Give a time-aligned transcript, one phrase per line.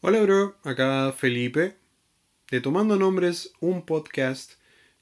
[0.00, 0.56] Hola, bro.
[0.62, 1.74] Acá Felipe
[2.52, 4.52] de Tomando Nombres, un podcast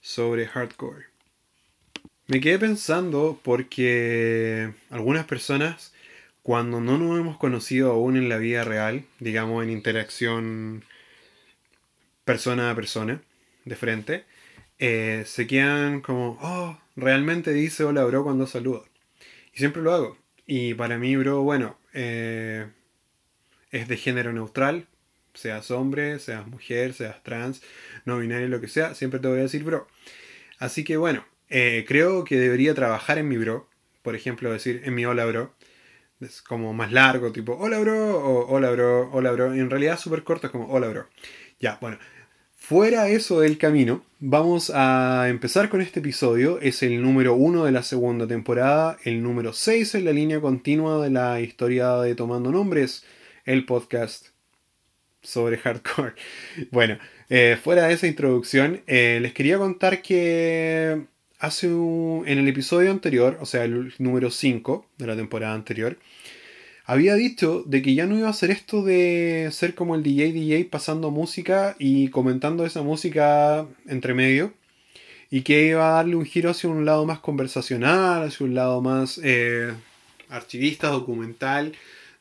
[0.00, 1.04] sobre hardcore.
[2.28, 5.92] Me quedé pensando porque algunas personas,
[6.42, 10.82] cuando no nos hemos conocido aún en la vida real, digamos en interacción
[12.24, 13.20] persona a persona,
[13.66, 14.24] de frente,
[14.78, 18.86] eh, se quedan como, oh, realmente dice hola, bro, cuando saludo.
[19.52, 20.16] Y siempre lo hago.
[20.46, 22.66] Y para mí, bro, bueno, eh,
[23.76, 24.86] es de género neutral,
[25.34, 27.62] seas hombre, seas mujer, seas trans,
[28.04, 29.86] no binario, lo que sea, siempre te voy a decir bro.
[30.58, 33.68] Así que bueno, eh, creo que debería trabajar en mi bro,
[34.02, 35.54] por ejemplo, decir en mi hola bro,
[36.20, 40.24] es como más largo, tipo hola bro, o hola bro, hola bro, en realidad súper
[40.24, 41.06] corto es como hola bro.
[41.60, 41.98] Ya, bueno,
[42.56, 47.72] fuera eso del camino, vamos a empezar con este episodio, es el número uno de
[47.72, 52.50] la segunda temporada, el número 6 en la línea continua de la historia de Tomando
[52.50, 53.04] Nombres
[53.46, 54.28] el podcast
[55.22, 56.14] sobre hardcore.
[56.70, 56.98] Bueno,
[57.30, 61.06] eh, fuera de esa introducción, eh, les quería contar que
[61.38, 65.98] hace un, en el episodio anterior, o sea, el número 5 de la temporada anterior,
[66.84, 70.32] había dicho de que ya no iba a hacer esto de ser como el DJ
[70.32, 74.52] DJ pasando música y comentando esa música entre medio.
[75.28, 78.80] Y que iba a darle un giro hacia un lado más conversacional, hacia un lado
[78.80, 79.72] más eh,
[80.28, 81.72] archivista, documental,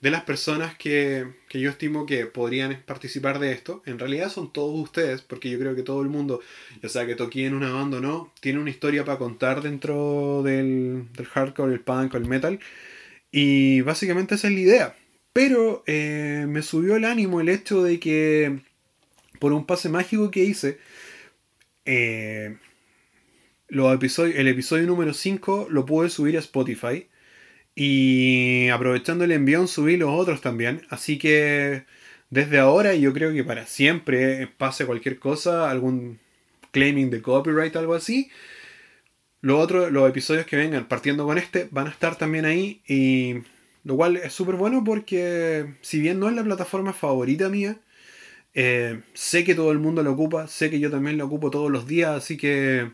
[0.06, 4.80] de las personas que, yo estimo que podrían participar de esto, en realidad son todos
[4.80, 6.42] ustedes, porque yo creo que todo el mundo,
[6.84, 10.44] ya sea que toque en una banda o no, tiene una historia para contar dentro
[10.44, 12.60] del, hardcore, el punk el metal.
[13.32, 14.96] Y básicamente esa es la idea.
[15.34, 18.60] Pero eh, me subió el ánimo el hecho de que
[19.40, 20.78] por un pase mágico que hice,
[21.86, 22.58] eh,
[23.70, 27.08] los el episodio número 5 lo pude subir a Spotify.
[27.76, 30.84] Y aprovechando el envión subí los otros también.
[30.90, 31.86] Así que
[32.30, 36.20] desde ahora yo creo que para siempre pase cualquier cosa, algún
[36.72, 38.30] claiming de copyright, algo así.
[39.42, 42.82] Los otros, los episodios que vengan partiendo con este van a estar también ahí.
[42.88, 43.44] Y
[43.84, 47.78] lo cual es súper bueno porque si bien no es la plataforma favorita mía,
[48.54, 51.72] eh, sé que todo el mundo lo ocupa, sé que yo también lo ocupo todos
[51.72, 52.92] los días, así que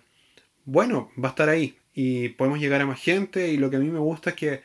[0.66, 3.80] bueno, va a estar ahí y podemos llegar a más gente y lo que a
[3.80, 4.62] mí me gusta es que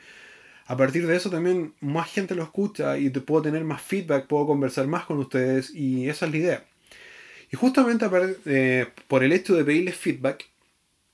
[0.66, 4.26] a partir de eso también más gente lo escucha y te puedo tener más feedback,
[4.26, 6.64] puedo conversar más con ustedes y esa es la idea.
[7.52, 8.06] Y justamente
[8.46, 10.46] eh, por el hecho de pedirles feedback,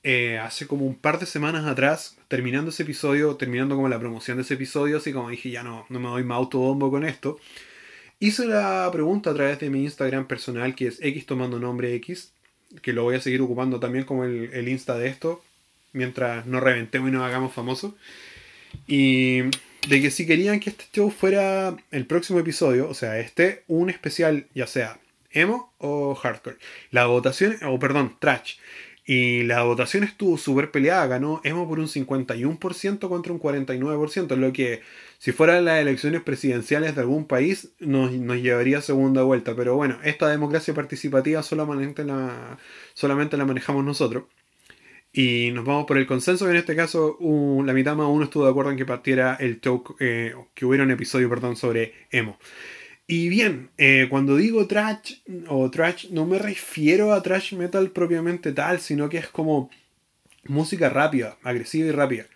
[0.03, 4.39] eh, hace como un par de semanas atrás, terminando ese episodio, terminando como la promoción
[4.39, 7.39] de ese episodio, así como dije, ya no, no me doy más autobombo con esto,
[8.19, 12.33] hice la pregunta a través de mi Instagram personal, que es X tomando nombre X,
[12.81, 15.43] que lo voy a seguir ocupando también como el, el Insta de esto,
[15.93, 17.95] mientras nos reventemos y nos hagamos famosos.
[18.87, 19.43] Y
[19.89, 23.91] de que si querían que este show fuera el próximo episodio, o sea, este, un
[23.91, 24.99] especial, ya sea
[25.31, 26.57] emo o hardcore.
[26.91, 28.57] La votación, o perdón, trash.
[29.05, 34.53] Y la votación estuvo súper peleada, ganó emo por un 51% contra un 49%, lo
[34.53, 34.83] que
[35.19, 39.57] si fueran las elecciones presidenciales de algún país nos, nos, llevaría a segunda vuelta.
[39.57, 42.59] Pero bueno, esta democracia participativa solamente la,
[42.95, 44.25] solamente la manejamos nosotros.
[45.12, 48.45] Y nos vamos por el consenso, que en este caso la mitad más uno estuvo
[48.45, 52.39] de acuerdo en que partiera el talk, eh, que hubiera un episodio, perdón, sobre emo.
[53.06, 58.53] Y bien, eh, cuando digo trash o trash, no me refiero a trash metal propiamente
[58.53, 59.71] tal, sino que es como
[60.45, 62.27] música rápida, agresiva y rápida.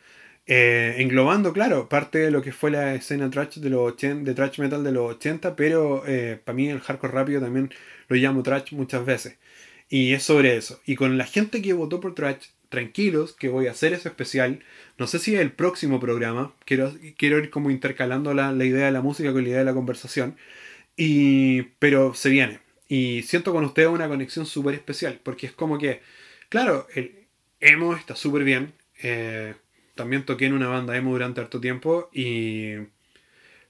[0.47, 4.60] Eh, englobando, claro, parte de lo que fue la escena trash de, los de trash
[4.60, 6.03] metal de los 80, pero
[6.44, 7.70] para mí el hardcore rápido también
[8.08, 9.38] lo llamo trash muchas veces.
[9.88, 10.81] Y es sobre eso.
[10.84, 14.60] Y con la gente que votó por trash, tranquilos que voy a hacer ese especial.
[14.99, 16.54] No sé si es el próximo programa.
[16.65, 19.75] Quiero, quiero ir como intercalando la, idea de la música con la idea de la
[19.75, 20.37] conversación.
[20.97, 22.60] Y, pero se viene.
[22.88, 25.21] Y siento con ustedes una conexión súper especial.
[25.22, 26.00] Porque es como que,
[26.49, 27.26] claro, el
[27.60, 28.72] emo está súper bien.
[29.03, 29.55] Eh,
[29.94, 32.10] también toqué en una banda emo durante harto tiempo.
[32.12, 32.75] Y.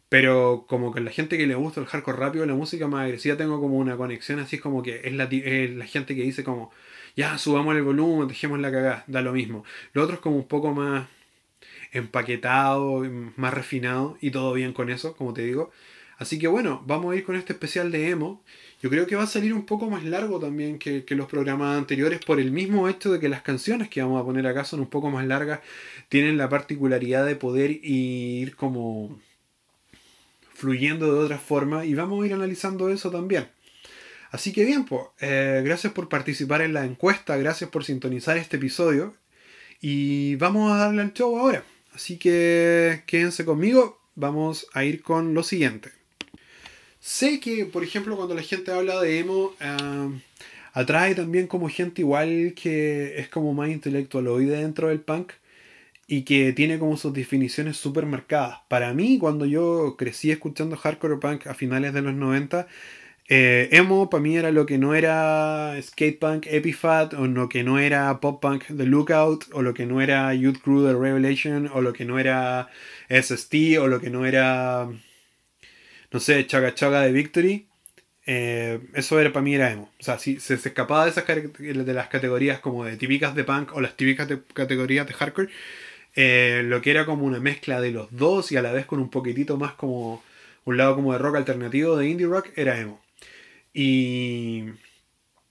[0.08, 3.36] Pero como que la gente que le gusta el hardcore rápido, la música más agresiva,
[3.36, 6.70] tengo como una conexión así como que es la, es la gente que dice como,
[7.16, 9.64] ya subamos el volumen, dejemos la cagada, da lo mismo.
[9.94, 11.08] Lo otro es como un poco más
[11.92, 13.04] empaquetado,
[13.36, 15.72] más refinado y todo bien con eso, como te digo.
[16.18, 18.42] Así que bueno, vamos a ir con este especial de emo.
[18.82, 22.20] Yo creo que va a salir un poco más largo también que, los programas anteriores
[22.24, 24.88] por el mismo hecho de que las canciones que vamos a poner acá son un
[24.88, 25.60] poco más largas,
[26.08, 29.18] tienen la particularidad de poder ir como
[30.54, 33.48] fluyendo de otra forma y vamos a ir analizando eso también.
[34.36, 39.14] Así que bien, pues, gracias por participar en la encuesta, gracias por sintonizar este episodio
[39.80, 41.64] y vamos a darle al show ahora.
[41.94, 45.90] Así que quédense conmigo, vamos a ir con lo siguiente.
[47.00, 50.10] sé que, por ejemplo, cuando la gente habla de emo, ah,
[50.74, 55.32] atrae también como gente igual que es como más intelectualoide dentro del punk
[56.06, 58.58] y que tiene como sus definiciones súper marcadas.
[58.68, 62.68] Para mí, cuando yo crecí escuchando hardcore punk a finales de los 90,
[63.28, 67.64] eh, emo para mí era lo que no era skate punk Epifat, o lo que
[67.64, 71.68] no era pop punk The Lookout, o lo que no era Youth Crew The Revelation,
[71.72, 72.68] o lo que no era
[73.08, 74.88] SST, o lo que no era,
[76.12, 77.68] no sé, Chaga Chaga de Victory.
[78.26, 79.90] Eh, eso era para mí era emo.
[80.00, 83.74] O sea, si se, escapaba de, esas, de las categorías como de típicas de punk
[83.74, 85.48] o las típicas categorías de hardcore,
[86.16, 89.00] eh, lo que era como una mezcla de los dos y a la vez con
[89.00, 90.22] un poquitito más como
[90.64, 93.05] un lado como de rock alternativo, de indie rock, era emo.
[93.78, 94.64] Y,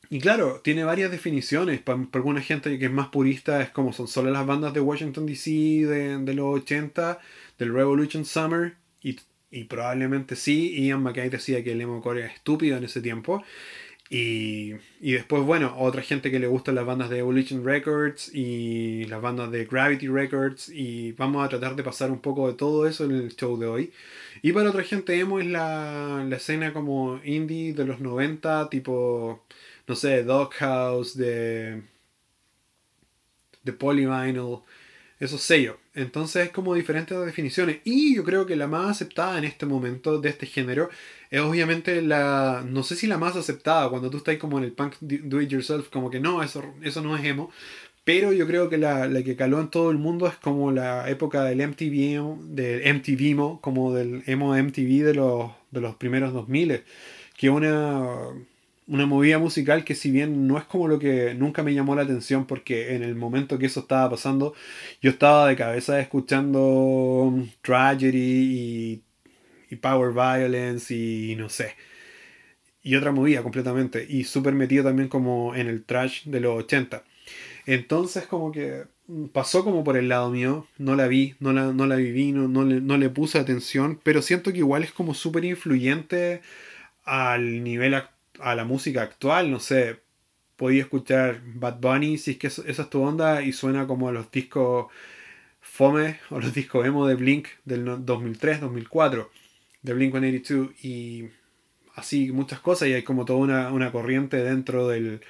[0.09, 1.79] y claro, tiene varias definiciones.
[1.79, 5.27] Para, alguna gente que es más purista es como son solo las bandas de Washington
[5.27, 7.19] DC de, de los 80,
[7.59, 9.19] del Revolution Summer, y,
[9.51, 13.43] y probablemente sí, Ian McKay decía que el emo core era estúpido en ese tiempo.
[14.09, 19.05] Y, y, después, bueno, otra gente que le gustan las bandas de Evolution Records y
[19.05, 20.69] las bandas de Gravity Records.
[20.69, 23.65] Y vamos a tratar de pasar un poco de todo eso en el show de
[23.67, 23.93] hoy.
[24.41, 29.43] Y para otra gente, emo es la, la escena como indie de los 90, tipo,
[29.87, 31.81] no sé, Doghouse, de,
[33.63, 34.59] de Polyvinyl,
[35.19, 35.75] esos sellos.
[35.93, 37.79] Entonces es como diferentes definiciones.
[37.83, 40.89] Y yo creo que la más aceptada en este momento de este género
[41.29, 44.73] es obviamente la, no sé si la más aceptada, cuando tú estás como en el
[44.73, 47.51] punk do it yourself, como que no, eso, eso no es emo.
[48.03, 51.09] Pero yo creo que la, la, que caló en todo el mundo es como la
[51.09, 56.83] época del MTV, del MTV, como del emo MTV de los, de los primeros 2000,
[57.35, 58.29] que una,
[58.87, 62.03] una movida musical que si bien no es como lo que nunca me llamó la
[62.03, 64.53] atención porque en el momento que eso estaba pasando
[65.01, 69.01] yo estaba de cabeza escuchando Tragedy
[69.69, 71.75] y Power Violence y no sé.
[72.81, 74.05] Y otra movida completamente.
[74.07, 77.03] Y súper metido también como en el trash de los 80.
[77.65, 78.83] Entonces como que
[79.31, 80.67] pasó como por el lado mío.
[80.77, 83.99] No la vi, no la, no la viví, no, no, le, no le puse atención.
[84.03, 86.41] Pero siento que igual es como súper influyente
[87.03, 87.95] al nivel,
[88.39, 89.51] a la música actual.
[89.51, 90.01] No sé,
[90.55, 94.31] podía escuchar Bad Bunny si es que esa es tu onda y suena como los
[94.31, 94.87] discos
[95.61, 99.31] Fome o los discos emo de Blink del 2003, 2004
[99.85, 101.29] de Blink-182 y
[101.95, 105.21] así muchas cosas y hay como toda una, corriente dentro del,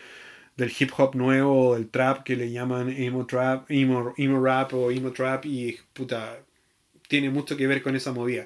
[0.58, 5.12] hip hop nuevo, del trap que le llaman emo trap, emo, emo rap o emo
[5.12, 6.40] trap y puta,
[7.08, 8.46] tiene mucho que ver con esa movida.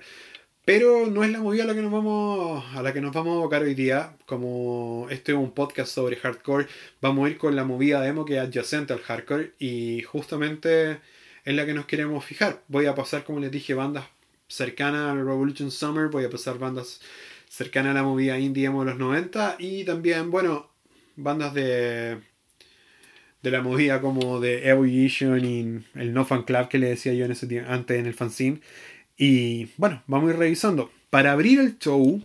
[0.70, 3.34] Pero no es la movida a la que nos vamos a la que nos vamos
[3.34, 4.16] a abocar hoy día.
[4.28, 6.68] Como este es un podcast sobre hardcore,
[7.02, 11.00] vamos a ir con la movida de emo que es adyacente al hardcore y justamente
[11.44, 12.62] es la que nos queremos fijar.
[12.68, 14.06] Voy a pasar, como les dije, bandas
[14.48, 17.02] cercana al Revolution Summer, voy a pasar bandas
[17.50, 20.70] cercanas a la movida indie de los 90 y también, bueno,
[21.16, 22.20] bandas de
[23.42, 27.26] de la movida como de Evolution y el No Fan Club que le decía yo
[27.26, 28.60] en antes en el fanzine.
[29.20, 30.92] Y bueno, vamos a ir revisando.
[31.10, 32.24] Para abrir el show,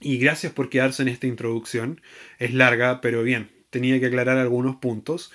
[0.00, 2.00] y gracias por quedarse en esta introducción,
[2.40, 5.30] es larga, pero bien, tenía que aclarar algunos puntos.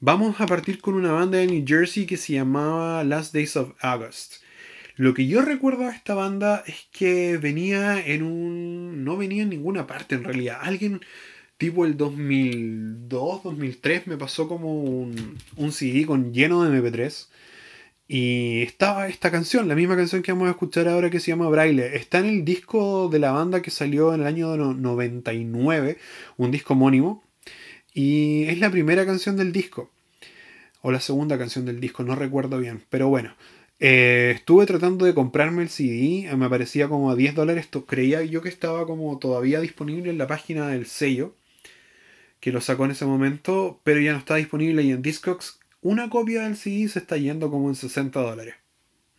[0.00, 3.72] Vamos a partir con una banda de New Jersey que se llamaba Last Days of
[3.80, 4.42] August.
[4.96, 9.04] Lo que yo recuerdo de esta banda es que venía en un...
[9.04, 10.58] no venía en ninguna parte en realidad.
[10.60, 11.00] Alguien
[11.56, 17.28] tipo el 2002, 2003 me pasó como un, un CD con lleno de MP3.
[18.10, 21.50] Y estaba esta canción, la misma canción que vamos a escuchar ahora que se llama
[21.50, 21.94] Braille.
[21.94, 25.98] Está en el disco de la banda que salió en el año 99,
[26.38, 27.22] un disco homónimo.
[27.92, 29.90] Y es la primera canción del disco.
[30.80, 32.82] O la segunda canción del disco, no recuerdo bien.
[32.88, 33.34] Pero bueno,
[33.78, 37.68] eh, estuve tratando de comprarme el CD, eh, me aparecía como a 10 dólares.
[37.86, 41.34] Creía yo que estaba como todavía disponible en la página del sello,
[42.40, 44.82] que lo sacó en ese momento, pero ya no está disponible.
[44.82, 48.54] Y en Discogs, una copia del CD se está yendo como en 60 dólares.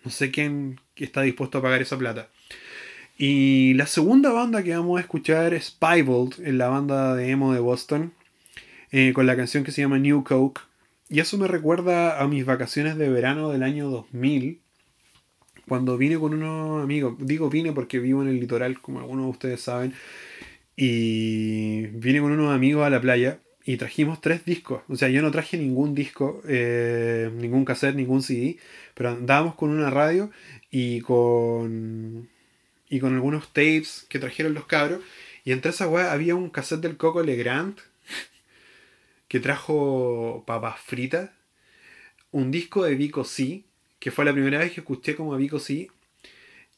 [0.03, 2.29] No sé quién está dispuesto a pagar esa plata.
[3.17, 7.53] Y la segunda banda que vamos a escuchar es Piebald, en la banda de emo
[7.53, 8.13] de Boston,
[8.91, 10.61] eh, con la canción que se llama New Coke.
[11.09, 14.61] Y eso me recuerda a mis vacaciones de verano del año 2000,
[15.67, 17.15] cuando vine con unos amigos.
[17.19, 19.93] Digo vine porque vivo en el litoral, como algunos de ustedes saben.
[20.75, 23.39] Y vine con unos amigos a la playa
[23.69, 24.81] y trajimos tres discos.
[24.87, 28.57] O sea, yo no traje ningún disco, eh, ningún cassette, ningún CD,
[28.95, 30.31] pero andábamos con una radio
[30.71, 32.27] y con,
[32.89, 35.01] y con algunos tapes que trajeron los cabros.
[35.45, 37.77] Y entre esa weá había un cassette del Coco Legrand
[39.27, 41.29] que trajo papas fritas,
[42.31, 43.65] un disco de Vico C,
[43.99, 45.91] que fue la primera vez que escuché como a Vico C,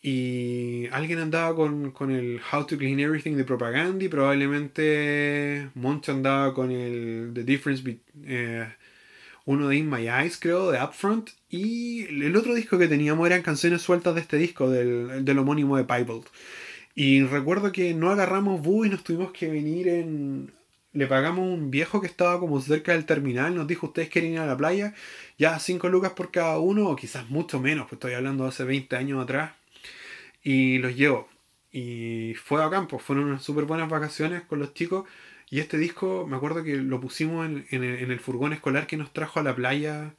[0.02, 6.12] Y alguien andaba con, con, el How to Clean Everything de Propaganda y probablemente Moncho
[6.12, 8.26] andaba con el The Difference Between...
[8.26, 8.68] Eh,
[9.46, 11.32] uno de In My Eyes, creo, de Upfront.
[11.50, 15.78] Y el otro disco que teníamos eran canciones sueltas de este disco, del, del homónimo
[15.78, 16.26] de Piebald.
[16.96, 20.54] Y recuerdo que no agarramos bus y nos tuvimos que venir en.
[20.94, 24.40] Le pagamos un viejo que estaba como cerca del terminal, nos dijo, ustedes quieren ir
[24.40, 24.94] a la playa,
[25.38, 28.66] ya 5 lucas por cada uno, o quizás mucho menos, pues estoy hablando de hace
[28.66, 29.54] 20 años atrás.
[30.44, 31.30] Y los llevo.
[31.72, 35.08] Y fue a campo, fueron unas súper buenas vacaciones con los chicos.
[35.50, 39.14] Y este disco, me acuerdo que lo pusimos en, en, el furgón escolar que nos
[39.14, 40.14] trajo a la playa.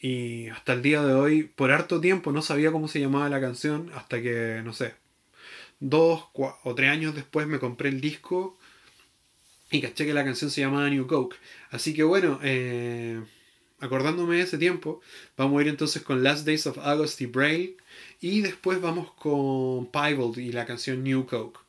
[0.00, 3.40] Y hasta el día de hoy, por harto tiempo, no sabía cómo se llamaba la
[3.40, 3.90] canción.
[3.94, 4.94] Hasta que, no sé,
[5.80, 8.58] dos o tres años después me compré el disco.
[9.70, 11.36] Y caché que la canción se llamaba New Coke.
[11.70, 13.20] Así que bueno, eh,
[13.80, 15.00] acordándome de ese tiempo,
[15.36, 17.76] vamos a ir entonces con Last Days of August y Braille.
[18.26, 21.60] Y después vamos con Piebald y la canción New Coke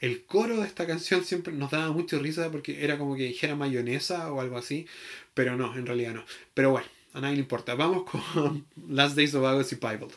[0.00, 3.54] el coro de esta canción siempre nos daba mucha risa porque era como que dijera
[3.54, 4.86] mayonesa o algo así,
[5.32, 6.24] pero no, en realidad no.
[6.54, 7.76] Pero bueno, a nadie le importa.
[7.76, 10.08] Vamos con Last Days of August y Bible.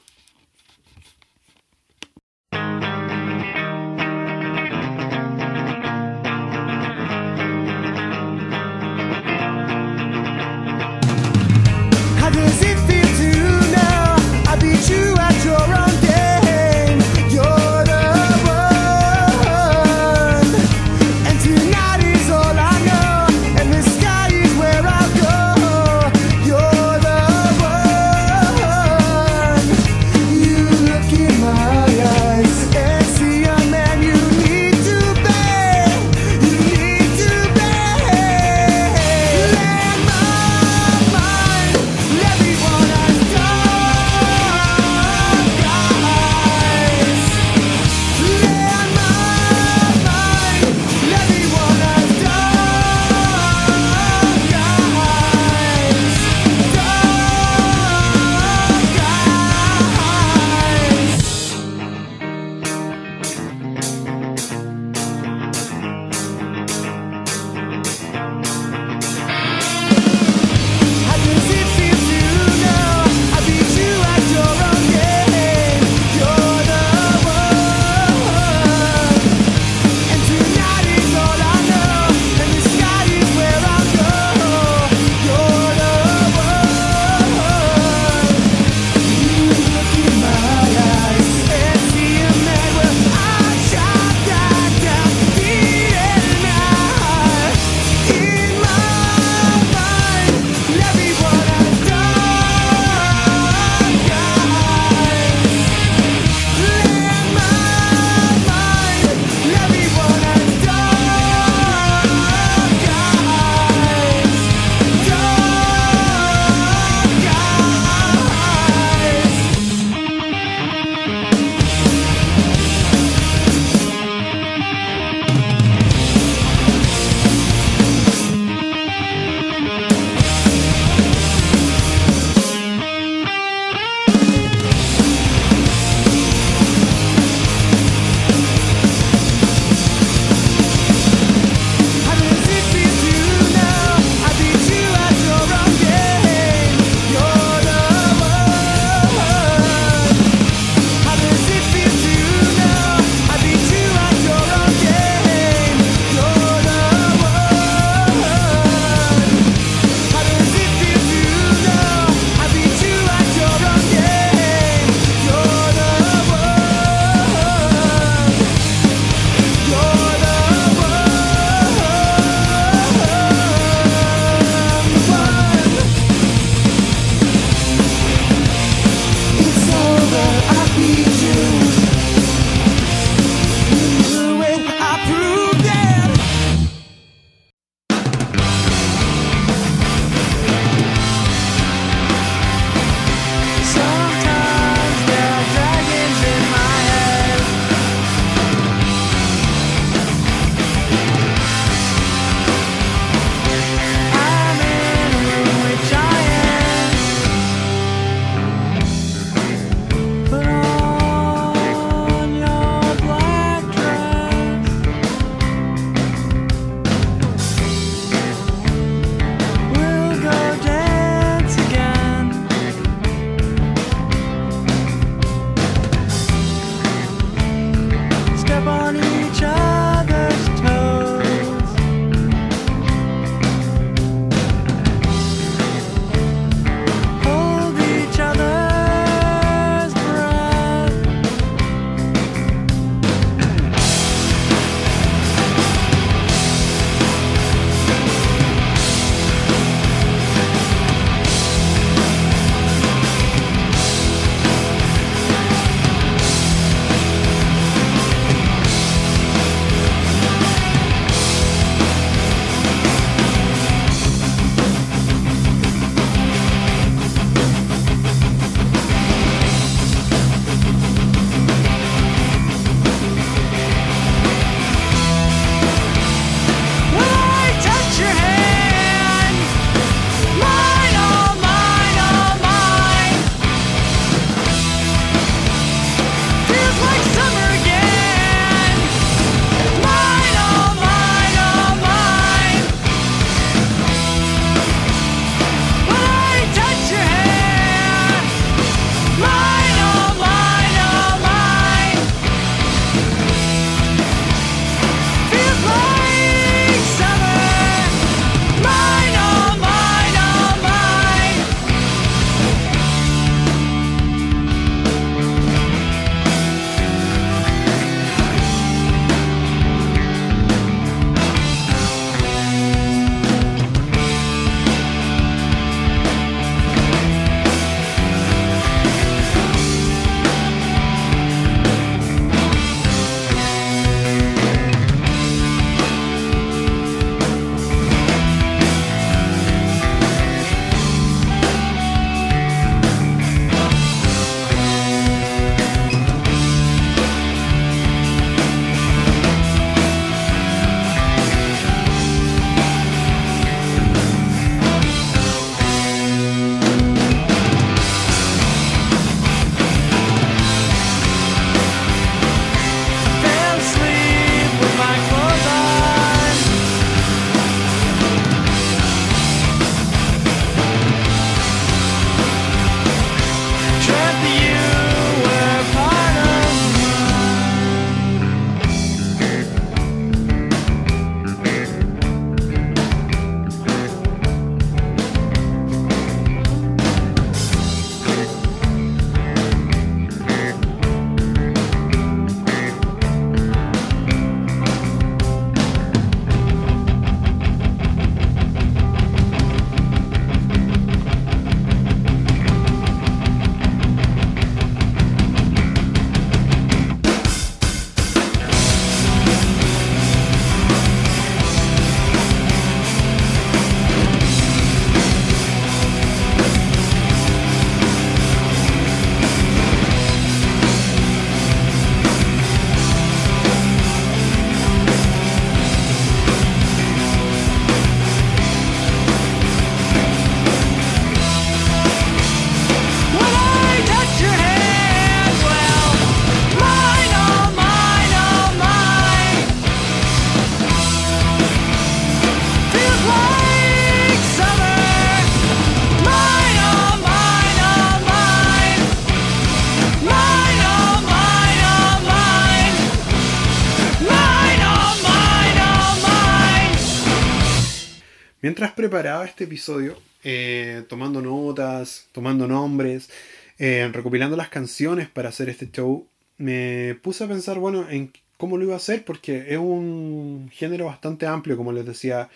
[458.80, 463.10] Preparaba este episodio, eh, tomando notas, tomando nombres,
[463.58, 468.56] eh, recopilando las canciones para hacer este show, me puse a pensar, bueno, en cómo
[468.56, 472.30] lo iba a hacer, porque es un género bastante amplio, como les decía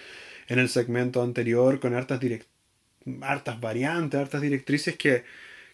[0.49, 2.19] en el segmento anterior, con hartas,
[3.21, 5.23] hartas variantes, hartas directrices que,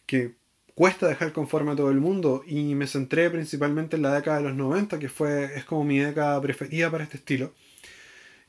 [0.06, 0.34] que
[0.76, 2.44] cuesta dejar conforme a todo el mundo.
[2.46, 5.98] Y me centré principalmente en la década de los 90, que fue, es como mi
[5.98, 7.56] década preferida para este estilo.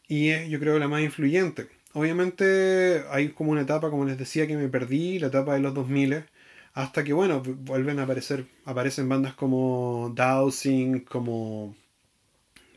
[0.06, 1.79] Y es, yo creo, la más influyente.
[1.92, 5.74] Obviamente hay como una etapa, como les decía, que me perdí, la etapa de los
[5.74, 6.24] 2000
[6.72, 11.74] hasta que, bueno, vuelven a aparecer, aparecen bandas como Dowsing, como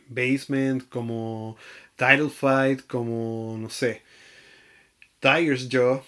[0.09, 1.57] Basement, como
[1.95, 4.01] Title Fight, como, no sé,
[5.19, 6.01] Tiger's Jaw,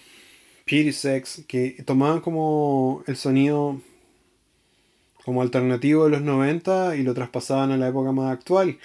[0.64, 3.80] Pity Sex, que tomaban como el sonido
[5.24, 8.78] como alternativo de los 90 y lo traspasaban a la época más actual.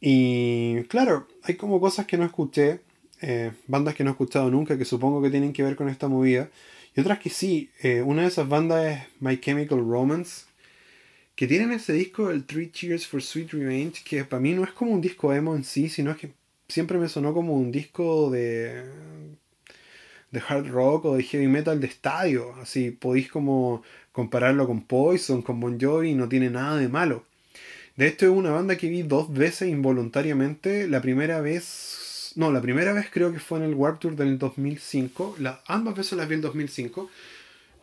[0.00, 2.80] Y claro, hay como cosas que no escuché,
[3.26, 6.08] eh, bandas que no he escuchado nunca, que supongo que tienen que ver con esta
[6.08, 6.50] movida.
[6.94, 10.44] Y otras que sí, eh, una de esas bandas es My Chemical Romance,
[11.34, 14.72] que tienen ese disco, el Three Cheers for Sweet Revenge, que para mí no es
[14.72, 16.32] como un disco emo en sí, sino que
[16.68, 18.84] siempre me sonó como un disco de,
[20.30, 22.54] de hard rock o de heavy metal de estadio.
[22.60, 23.82] Así podéis como
[24.12, 27.24] compararlo con Poison, con Bon Jovi, y no tiene nada de malo.
[27.96, 30.88] De hecho es una banda que vi dos veces involuntariamente.
[30.88, 32.03] La primera vez
[32.36, 35.36] no, la primera vez creo que fue en el Warp Tour del 2005.
[35.38, 37.10] La, ambas veces las vi en el 2005.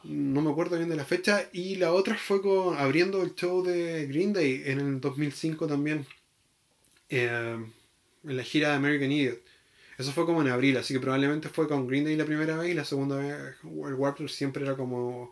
[0.04, 1.48] No me acuerdo bien de la fecha.
[1.54, 6.06] Y la otra fue con, abriendo el show de Green Day en el 2005 también.
[7.10, 7.58] Eh,
[8.24, 9.42] en la gira de American Idiot.
[9.98, 12.72] Eso fue como en abril, así que probablemente fue con Green Day la primera vez
[12.72, 15.32] y la segunda vez el Warp Tour siempre era como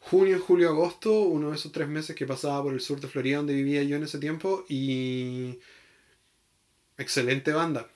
[0.00, 3.36] junio, julio, agosto, uno de esos tres meses que pasaba por el sur de Florida
[3.36, 5.60] donde vivía yo en ese tiempo y
[6.98, 7.88] excelente banda.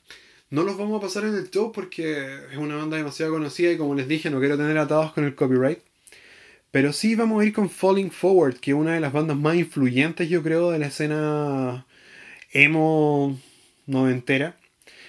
[0.51, 3.77] No los vamos a pasar en el show porque es una banda demasiado conocida y
[3.79, 5.81] como les dije no quiero tener atados con el copyright.
[6.71, 9.57] Pero sí vamos a ir con Falling Forward, que es una de las bandas más
[9.57, 11.87] influyentes yo creo de la escena
[12.53, 13.39] emo
[13.87, 14.57] noventera.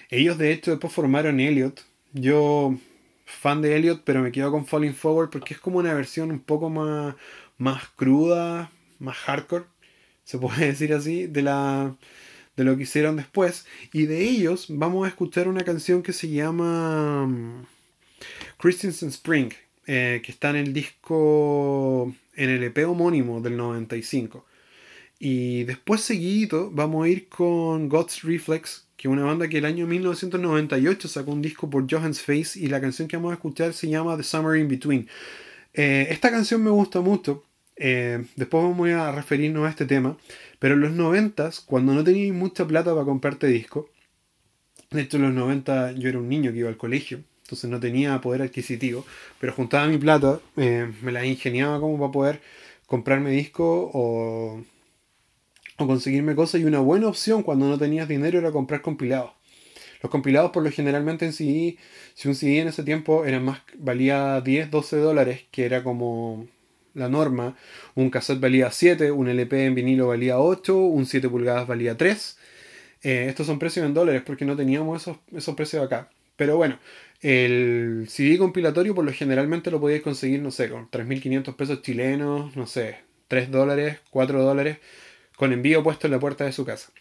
[0.10, 1.84] Ellos de hecho después formaron Elliot.
[2.14, 2.78] Yo
[3.26, 6.40] fan de Elliot, pero me quedo con Falling Forward porque es como una versión un
[6.40, 7.16] poco más,
[7.58, 9.66] más cruda, más hardcore,
[10.24, 11.96] se puede decir así, de la,
[12.56, 13.66] de lo que hicieron después.
[13.94, 17.66] Y de ellos vamos a escuchar una canción que se llama mm,
[18.58, 19.52] Christensen Spring,
[19.88, 24.46] eh, que está en el disco, en el EP homónimo del 95.
[25.20, 29.66] Y después seguido vamos a ir con God's Reflex, que es una banda que el
[29.66, 33.74] año 1998 sacó un disco por Johan's Face y la canción que vamos a escuchar
[33.74, 35.08] se llama The Summer in Between.
[35.74, 37.44] Eh, esta canción me gusta mucho.
[37.76, 40.18] Eh, después vamos a referirnos a este tema.
[40.60, 43.90] Pero en los 90, cuando no teníais mucha plata para comprarte disco,
[44.92, 47.80] de hecho en los 90 yo era un niño que iba al colegio, entonces no
[47.80, 49.06] tenía poder adquisitivo,
[49.40, 52.42] pero juntaba mi plata, eh, me la ingeniaba como para poder
[52.88, 54.64] comprarme disco o,
[55.78, 56.62] o conseguirme cosas.
[56.62, 59.32] Y una buena opción cuando no tenías dinero era comprar compilados.
[60.02, 61.78] Los compilados por lo generalmente en CD,
[62.14, 66.48] si un CD en ese tiempo era más, valía 10, 12 dólares, que era como
[66.96, 67.56] la norma.
[67.94, 72.38] Un cassette valía 7, un LP en vinilo valía 8, un 7 pulgadas valía 3.
[73.04, 76.10] Eh, estos son precios en dólares porque no teníamos esos, esos precios acá.
[76.36, 76.80] Pero bueno,
[77.22, 82.56] el CD compilatorio por lo generalmente lo podíais conseguir, no sé, con 3.500 pesos chilenos,
[82.56, 84.80] no sé, 3 dólares, 4 dólares,
[85.38, 86.92] con envío puesto en la puerta de su casa.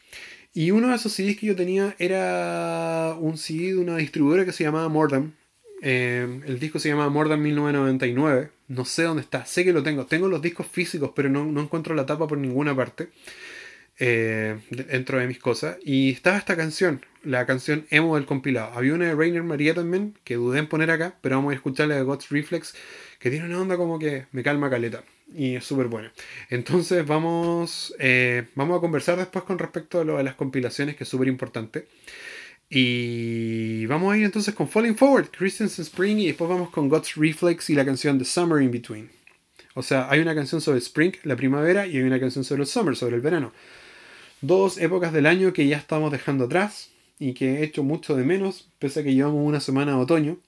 [0.52, 4.52] Y uno de esos CDs que yo tenía era un CD de una distribuidora que
[4.52, 5.32] se llamaba Mordam.
[5.86, 8.50] Eh, el disco se llama Mordam 1999.
[8.68, 10.06] No sé dónde está, sé que lo tengo.
[10.06, 13.10] Tengo los discos físicos, pero no, encuentro la tapa por ninguna parte.
[13.98, 15.76] Eh, dentro de mis cosas.
[15.84, 18.72] Y estaba esta canción, la canción emo del compilado.
[18.74, 21.94] Había una de Rainer María también, que dudé en poner acá, pero vamos a escucharla
[21.94, 22.74] de God's Reflex,
[23.20, 25.04] que tiene una onda como que me calma caleta.
[25.32, 26.12] Y es súper buena.
[26.50, 31.04] Entonces vamos, eh, vamos a conversar después con respecto a lo de las compilaciones, que
[31.04, 31.86] es súper importante.
[32.68, 37.14] Y vamos a ir entonces con Falling Forward, Christensen Spring, y después vamos con God's
[37.14, 39.10] Reflex y la canción The Summer in Between.
[39.74, 42.68] O sea, hay una canción sobre Spring, la primavera, y hay una canción sobre el
[42.68, 43.52] Summer, sobre el verano.
[44.40, 48.24] Dos épocas del año que ya estamos dejando atrás y que he hecho mucho de
[48.24, 50.38] menos, pese a que llevamos una semana de otoño.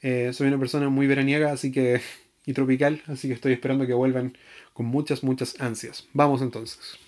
[0.00, 2.00] Eh, soy una persona muy veraniega así que,
[2.46, 4.36] y tropical, así que estoy esperando que vuelvan
[4.72, 6.08] con muchas, muchas ansias.
[6.12, 6.98] Vamos entonces.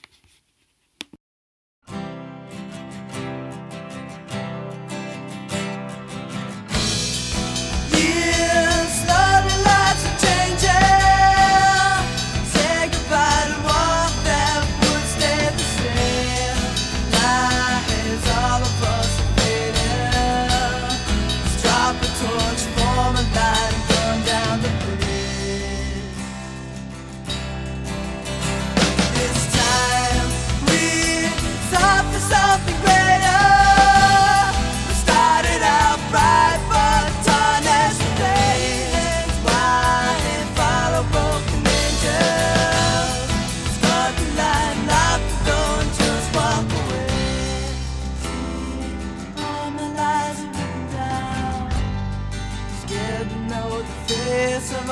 [54.06, 54.86] Face don't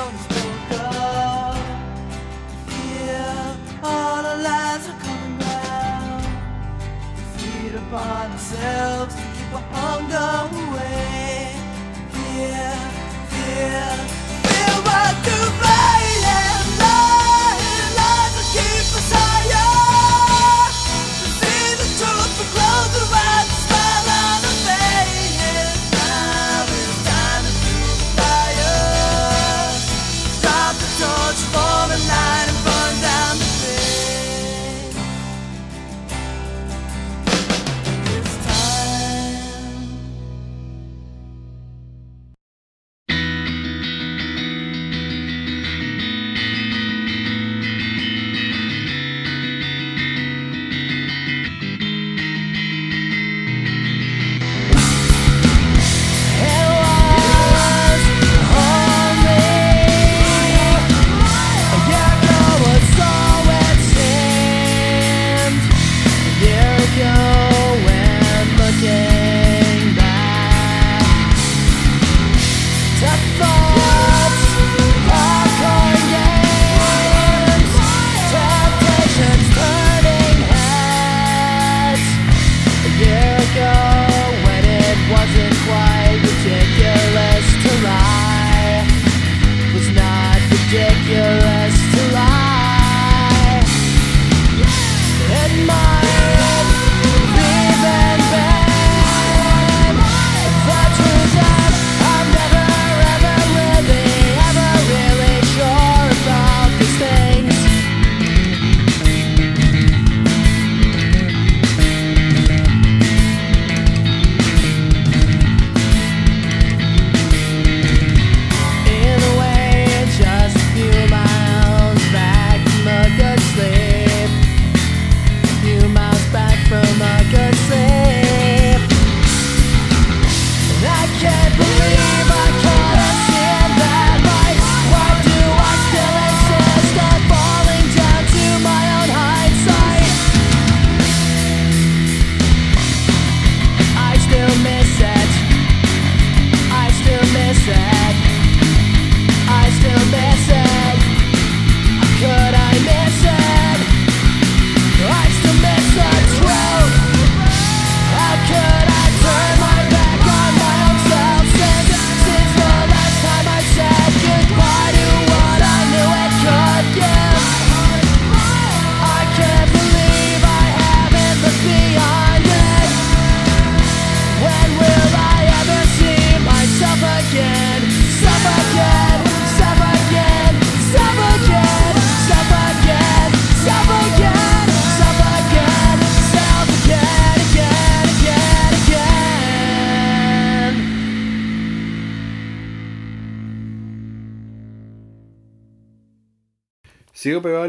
[0.69, 1.55] go.
[2.67, 6.21] Feel all our lives are coming down.
[7.37, 11.55] Feed upon ourselves to keep our hunger away.
[12.11, 12.73] Fear,
[13.29, 14.02] fear.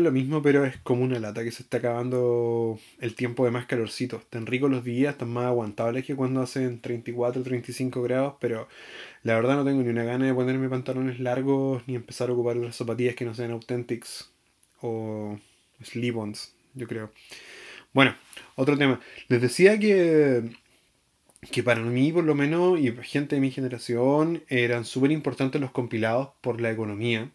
[0.05, 3.67] Lo mismo, pero es como una lata que se está acabando el tiempo de más
[3.67, 4.19] calorcito.
[4.19, 8.69] Están ricos los días, están más aguantables que cuando hacen 34, 35 grados, pero
[9.23, 12.57] la verdad no tengo ni una gana de ponerme pantalones largos ni empezar a ocupar
[12.57, 14.31] otras zapatillas que no sean Authentics
[14.81, 15.39] o
[15.83, 17.11] Slip-ons, yo creo.
[17.93, 18.15] Bueno,
[18.57, 19.01] otro tema.
[19.29, 20.43] Les decía que,
[21.51, 25.71] que para mí, por lo menos, y gente de mi generación, eran súper importantes los
[25.71, 27.31] compilados por la economía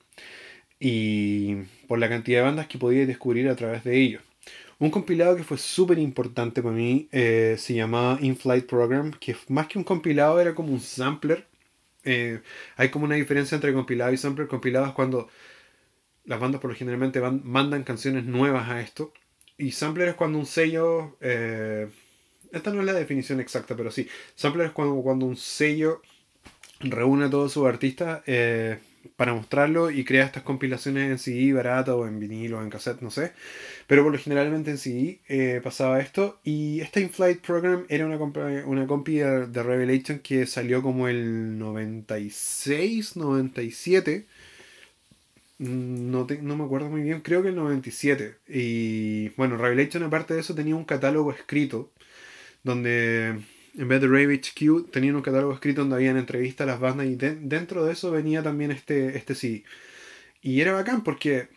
[0.80, 1.56] y
[1.88, 4.24] por la cantidad de bandas que podía descubrir a través de ellos.
[4.80, 9.68] Un compilado que fue súper importante para mí eh, se llamaba In-Flight Program, que más
[9.68, 11.46] que un compilado era como un sampler.
[12.06, 12.40] Eh,
[12.78, 14.48] hay como una diferencia entre compilado y sampler.
[14.48, 15.28] Compilado es cuando
[16.24, 19.12] las bandas por lo generalmente mandan canciones nuevas a esto.
[19.58, 21.18] Y sampler es cuando un sello...
[21.20, 21.90] eh,
[22.52, 24.08] esta no es la definición exacta, pero sí.
[24.36, 26.02] Sampler es cuando, cuando un sello
[26.80, 28.80] reúne a todos sus artistas eh,
[29.16, 33.02] para mostrarlo y crea estas compilaciones en CD barato o en vinilo o en cassette,
[33.02, 33.32] no sé.
[33.88, 36.40] Pero por lo generalmente en CD eh, pasaba esto.
[36.44, 41.08] Y este In-Flight Program era una, compa- una compi de, de Revelation que salió como
[41.08, 44.28] el 96, 97.
[45.60, 48.38] Mm, No, te- no me acuerdo muy bien, creo que el 97.
[48.48, 51.92] Y bueno, Revelation aparte de eso tenía un catálogo escrito
[52.64, 53.40] donde
[53.76, 57.08] en vez de Rave HQ tenían un catálogo escrito donde habían entrevistas a las bandas
[57.08, 59.64] y de- dentro de eso venía también este, este CD.
[60.42, 61.50] Y era bacán porque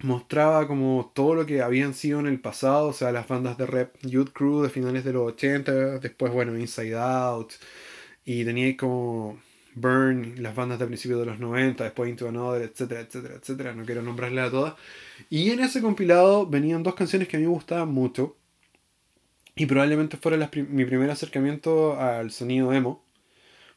[0.00, 3.66] mostraba como todo lo que habían sido en el pasado, o sea, las bandas de
[3.66, 7.52] rap Youth Crew de finales de los 80, después, bueno, Inside Out,
[8.24, 9.38] y teníais como
[9.74, 13.84] Burn, las bandas de principios de los 90, después Into Another, etcétera, etcétera, etcétera, no
[13.84, 14.74] quiero nombrarlas a todas.
[15.30, 18.36] Y en ese compilado venían dos canciones que a mí me gustaban mucho,
[19.58, 23.02] Y probablemente fuera mi primer acercamiento al sonido emo.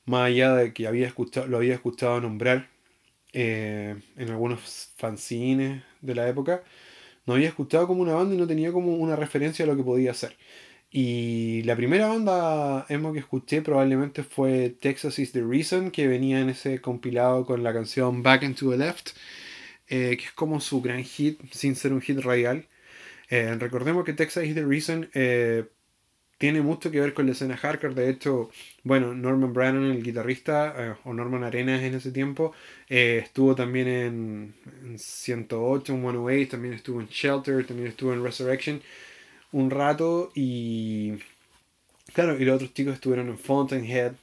[0.05, 2.69] Más allá de que había escuchado, lo había escuchado nombrar
[3.33, 6.63] eh, en algunos fanzines de la época.
[7.25, 9.83] No había escuchado como una banda y no tenía como una referencia a lo que
[9.83, 10.35] podía ser.
[10.91, 16.41] Y la primera banda emo que escuché probablemente fue Texas is the Reason, que venía
[16.41, 19.11] en ese compilado con la canción Back and to the Left,
[19.87, 22.67] eh, que es como su gran hit, sin ser un hit real.
[23.29, 25.65] Eh, recordemos que Texas is the Reason eh,
[26.37, 27.95] tiene mucho que ver con la escena hardcore.
[27.95, 28.49] De hecho,
[28.83, 32.53] bueno, Norman Brannon, el guitarrista, eh, o Norman Arenas en ese tiempo,
[32.89, 38.81] estuvo también en, en 108, en 108, también estuvo en Shelter, también estuvo en Resurrection
[39.53, 41.13] un rato y
[42.13, 44.13] claro, y los otros chicos estuvieron en Fountainhead,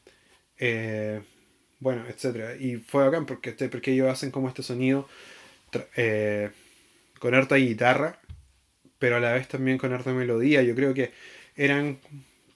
[1.79, 5.09] bueno, etcétera Y fue bacán porque, este- porque ellos hacen como este sonido
[7.19, 8.19] con harta guitarra,
[8.99, 10.63] pero a la vez también con harta melodía.
[10.63, 11.13] Yo creo que
[11.57, 11.99] eran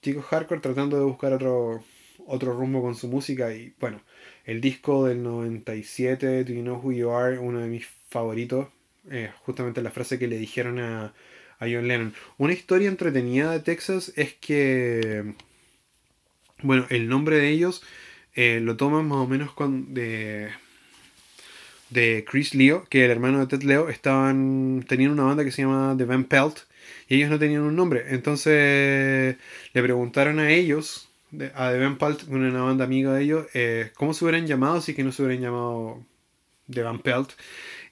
[0.01, 1.83] chicos hardcore tratando de buscar otro,
[2.25, 4.01] otro rumbo con su música y bueno,
[4.45, 8.67] el disco del 97, Do You Know Who You Are, uno de mis favoritos,
[9.09, 11.13] eh, justamente la frase que le dijeron a,
[11.59, 12.13] a John Lennon.
[12.37, 15.33] Una historia entretenida de Texas es que,
[16.63, 17.83] bueno, el nombre de ellos
[18.33, 20.49] eh, lo toman más o menos con, de,
[21.91, 25.61] de Chris Leo, que el hermano de Ted Leo, estaban, tenían una banda que se
[25.61, 26.59] llama The Van Pelt
[27.07, 28.05] y ellos no tenían un nombre.
[28.09, 29.35] Entonces
[29.73, 31.09] le preguntaron a ellos,
[31.55, 34.93] a The Van Pelt, una banda amiga de ellos, eh, cómo se hubieran llamado si
[34.93, 36.03] que no se hubieran llamado
[36.71, 37.31] The Van Pelt.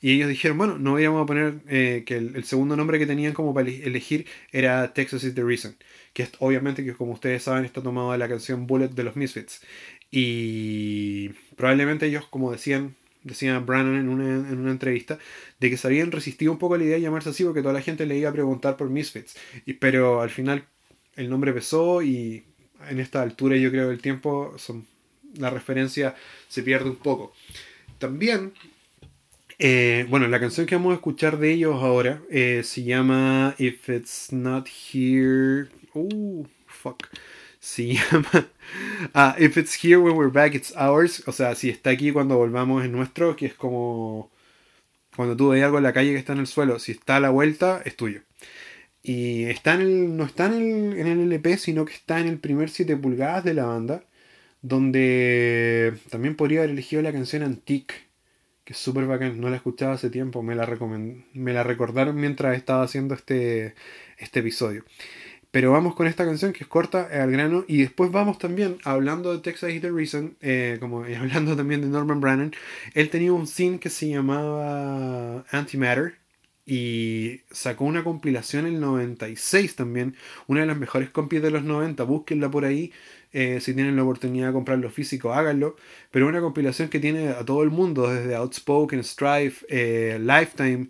[0.02, 3.34] Y ellos dijeron, bueno, no íbamos a poner eh, que el, segundo nombre que tenían
[3.34, 5.76] como para ele- elegir era Texas is the Reason.
[6.14, 9.62] Que obviamente, que como ustedes saben, está tomado de la canción Bullet de los Misfits.
[10.12, 15.20] Y probablemente ellos, como decían, decía Brannon en una, en una entrevista,
[15.60, 17.74] de que se habían resistido un poco a la idea de llamarse así porque toda
[17.74, 19.36] la gente le iba a preguntar por Misfits.
[19.66, 20.66] Y, pero al final
[21.16, 22.44] el nombre pesó y
[22.90, 24.86] en esta altura yo creo del tiempo son,
[25.36, 26.16] la referencia
[26.48, 27.34] se pierde un poco.
[27.98, 28.54] También
[29.62, 33.90] eh, bueno, la canción que vamos a escuchar de ellos ahora eh, se llama If
[33.90, 35.68] It's Not Here.
[35.94, 37.08] Uh, fuck.
[37.60, 38.50] Se llama
[39.14, 41.24] ah, If It's Here When We're Back, It's Ours.
[41.28, 44.32] O sea, si está aquí cuando volvamos es nuestro, que es como
[45.16, 46.80] cuando tú ves algo en la calle que está en el suelo.
[46.80, 48.22] Si está a la vuelta, es tuyo.
[49.04, 52.28] Y está en el, no está en el, en el LP, sino que está en
[52.28, 54.04] el primer 7 pulgadas de la banda.
[54.62, 58.10] Donde también podría haber elegido la canción Antique
[58.70, 60.68] que es súper bacán, no la escuchaba hace tiempo, me la,
[61.34, 63.74] me la recordaron mientras estaba haciendo este,
[64.20, 64.86] este episodio.
[65.52, 68.78] Pero vamos con esta canción que es corta, eh, al grano, y después vamos también,
[68.84, 72.54] hablando de Texas is the Reason, eh, como y hablando también de Norman Brannon,
[72.94, 76.16] él tenía un scene que se llamaba Antimatter,
[76.66, 81.64] y sacó una compilación en el 96 también, una de las mejores compis de los
[81.64, 82.92] 90, búsquenla por ahí,
[83.32, 85.76] eh, si tienen la oportunidad de comprarlo físico, háganlo.
[86.12, 90.90] Pero una compilación que tiene a todo el mundo, desde Outspoken, Strife, eh, Lifetime,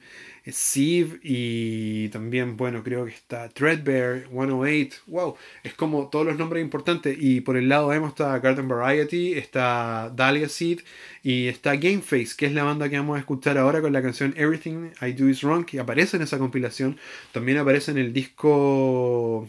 [0.50, 5.02] eh, Sieve y también, bueno, creo que está Threadbare, 108.
[5.08, 7.18] Wow, es como todos los nombres importantes.
[7.20, 10.82] Y por el lado emo está Garden Variety, está Dahlia Seed
[11.24, 14.34] y está Gameface, que es la banda que vamos a escuchar ahora con la canción
[14.38, 16.98] Everything I Do Is Wrong, que aparece en esa compilación.
[17.32, 19.48] También aparece en el disco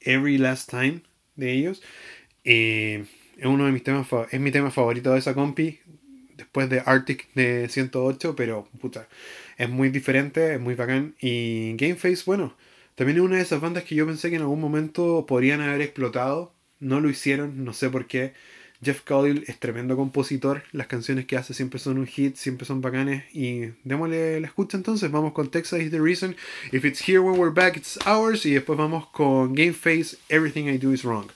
[0.00, 1.02] Every Last Time
[1.36, 1.82] de ellos.
[2.44, 3.04] Eh,
[3.36, 5.80] es uno de mis temas, es mi tema favorito de esa compi,
[6.36, 9.08] después de Arctic de 108, pero puta,
[9.62, 11.14] es muy diferente, es muy bacán.
[11.20, 12.56] Y Gameface, bueno,
[12.96, 15.80] también es una de esas bandas que yo pensé que en algún momento podrían haber
[15.82, 18.34] explotado, no lo hicieron, no sé por qué.
[18.82, 22.80] Jeff Cowell es tremendo compositor, las canciones que hace siempre son un hit, siempre son
[22.80, 26.34] bacanes y démosle la escucha entonces, vamos con Texas is the Reason,
[26.72, 30.64] If It's Here When We're Back It's Ours y después vamos con Game Face, Everything
[30.64, 31.30] I Do Is Wrong.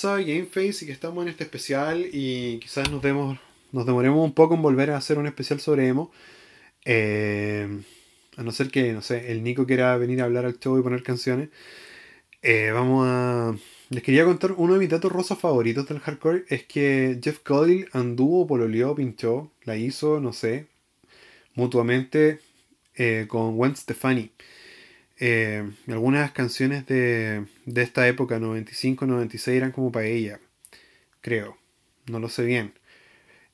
[0.00, 3.38] Pasaba Game Face y que estamos en este especial y quizás nos demos,
[3.70, 6.10] nos demoremos un poco en volver a hacer un especial sobre emo.
[6.86, 7.68] eh,
[8.38, 10.82] a no ser que, no sé, el Nico quiera venir a hablar al show y
[10.82, 11.50] poner canciones.
[12.42, 13.54] eh, vamos a.
[13.90, 16.44] Les quería contar uno de mis datos rosas favoritos del hardcore.
[16.48, 20.68] Es que Jeff Cody anduvo, pololeó, pinchó, la hizo, no sé,
[21.54, 22.40] mutuamente
[22.94, 24.32] eh, con Gwen Stefani.
[25.20, 30.40] Eh, algunas canciones de, de esta época, 95-96, eran como para ella,
[31.20, 31.58] creo.
[32.06, 32.72] No lo sé bien.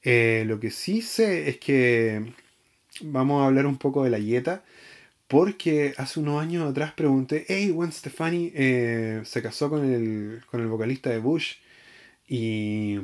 [0.03, 2.33] Eh, lo que sí sé es que
[3.03, 4.65] vamos a hablar un poco de la Yeta,
[5.29, 10.61] porque hace unos años atrás pregunté, hey, Gwen Stefani eh, se casó con el, con
[10.61, 11.55] el vocalista de Bush
[12.29, 12.99] y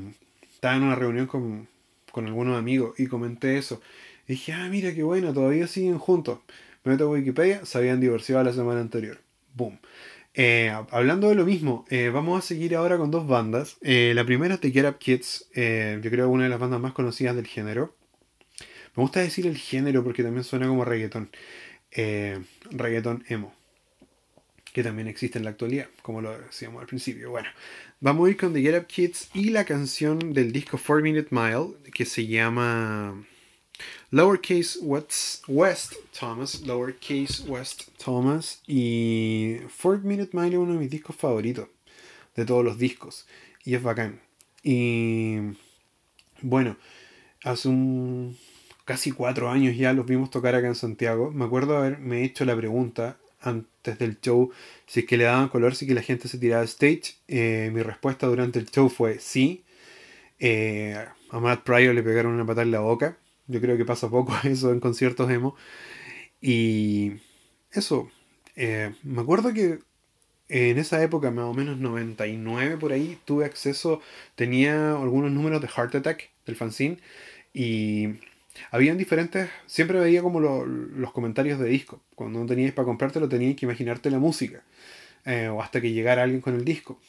[0.55, 1.69] estaba en una reunión con,
[2.13, 3.83] con algunos amigos y comenté eso.
[4.29, 6.39] Y dije, ah, mira qué bueno, todavía siguen juntos.
[6.85, 9.21] Me meto a Wikipedia, se habían divorciado la semana anterior.
[9.55, 9.79] Boom.
[10.35, 13.77] Eh, hablando de lo mismo, eh, vamos a seguir ahora con dos bandas.
[13.83, 16.93] Eh, la primera es The Get Up Kids, yo creo una de las bandas más
[16.93, 17.95] conocidas del género.
[18.95, 21.31] Me gusta decir el género porque también suena como reggaeton.
[21.93, 22.39] Eh,
[22.71, 23.55] reggaeton emo.
[24.73, 27.31] Que también existe en la actualidad, como lo decíamos al principio.
[27.31, 27.49] Bueno,
[28.01, 31.29] vamos a ir con The Get Up Kids y la canción del disco 4 Minute
[31.31, 33.25] Mile que se llama
[34.11, 36.61] Lowercase West, Thomas.
[36.63, 38.63] Lowercase West Thomas.
[38.67, 41.69] Y 4 Minute Mile es uno de mis discos favoritos
[42.37, 43.27] de todos los discos.
[43.65, 44.21] Y es bacán.
[44.63, 45.39] Y
[46.41, 46.77] bueno,
[47.43, 48.37] hace un
[48.85, 51.31] casi cuatro años ya los vimos tocar acá en Santiago.
[51.31, 54.53] Me acuerdo haberme hecho la pregunta antes del show
[54.87, 57.17] si es que le daban color, si que la gente se tiraba stage.
[57.29, 59.65] Eh, mi respuesta durante el show fue sí.
[60.39, 60.97] Eh,
[61.31, 63.17] a Matt Pryor le pegaron una patada en la boca.
[63.47, 65.55] Yo creo que pasa poco eso en conciertos emo.
[66.41, 67.15] Y
[67.73, 68.11] eso.
[68.57, 69.81] eh, me acuerdo que
[70.49, 74.01] en esa época, más o menos 99 por ahí, tuve acceso,
[74.37, 76.99] tenía algunos números de Heart Attack del fanzine
[77.55, 78.09] y
[78.73, 82.03] habían diferentes, siempre veía como lo- los comentarios de disco.
[82.17, 84.63] Cuando no tenías para comprártelo tenías que imaginarte la música
[85.27, 87.01] eh, o hasta que llegara alguien con el disco.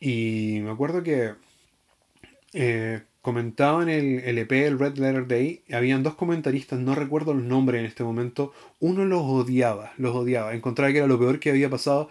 [0.00, 1.34] Y me acuerdo que
[2.52, 7.44] eh, comentaban el, el EP, el Red Letter Day, habían dos comentaristas, no recuerdo los
[7.44, 11.50] nombres en este momento, uno los odiaba, los odiaba, encontraba que era lo peor que
[11.50, 12.08] había pasado.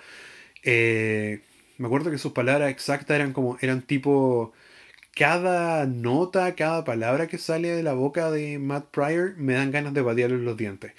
[0.61, 1.41] Eh,
[1.79, 4.53] me acuerdo que sus palabras exactas eran como, eran tipo,
[5.15, 9.95] cada nota, cada palabra que sale de la boca de Matt Pryor me dan ganas
[9.95, 10.93] de patearle los dientes.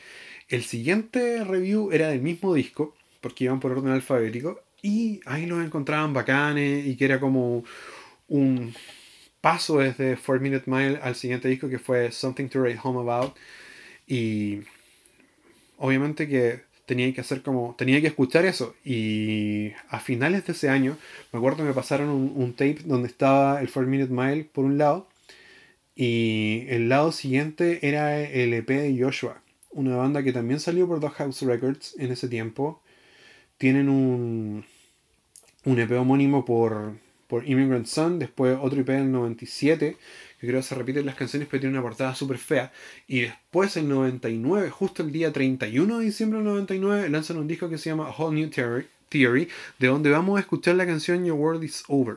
[0.48, 5.64] El siguiente review era del mismo disco, porque iban por orden alfabético, y ahí los
[5.64, 7.62] encontraban bacanes y que era como
[8.28, 8.74] un
[9.40, 13.36] paso desde 4 Minute Mile al siguiente disco que fue Something to Write Home About.
[14.06, 14.60] Y
[15.78, 18.74] obviamente que tenía que hacer como, tenía que escuchar eso.
[18.84, 20.96] Y a finales de ese año,
[21.32, 24.78] me acuerdo que me pasaron un, tape donde estaba el 4 Minute Mile por un
[24.78, 25.08] lado.
[25.94, 31.00] Y el lado siguiente era el EP de Joshua, una banda que también salió por
[31.00, 32.82] Doghouse Records en ese tiempo.
[33.58, 34.64] Tienen un,
[35.64, 36.94] un EP homónimo por,
[37.28, 39.96] por Immigrant Son, después otro EP del 97,
[40.40, 42.72] que creo que se repiten las canciones, pero tiene una portada súper fea.
[43.06, 47.68] Y después el 99, justo el día 31 de diciembre del 99, lanzan un disco
[47.68, 48.50] que se llama A Whole New
[49.10, 49.48] Theory,
[49.78, 52.16] de donde vamos a escuchar la canción Your World is Over.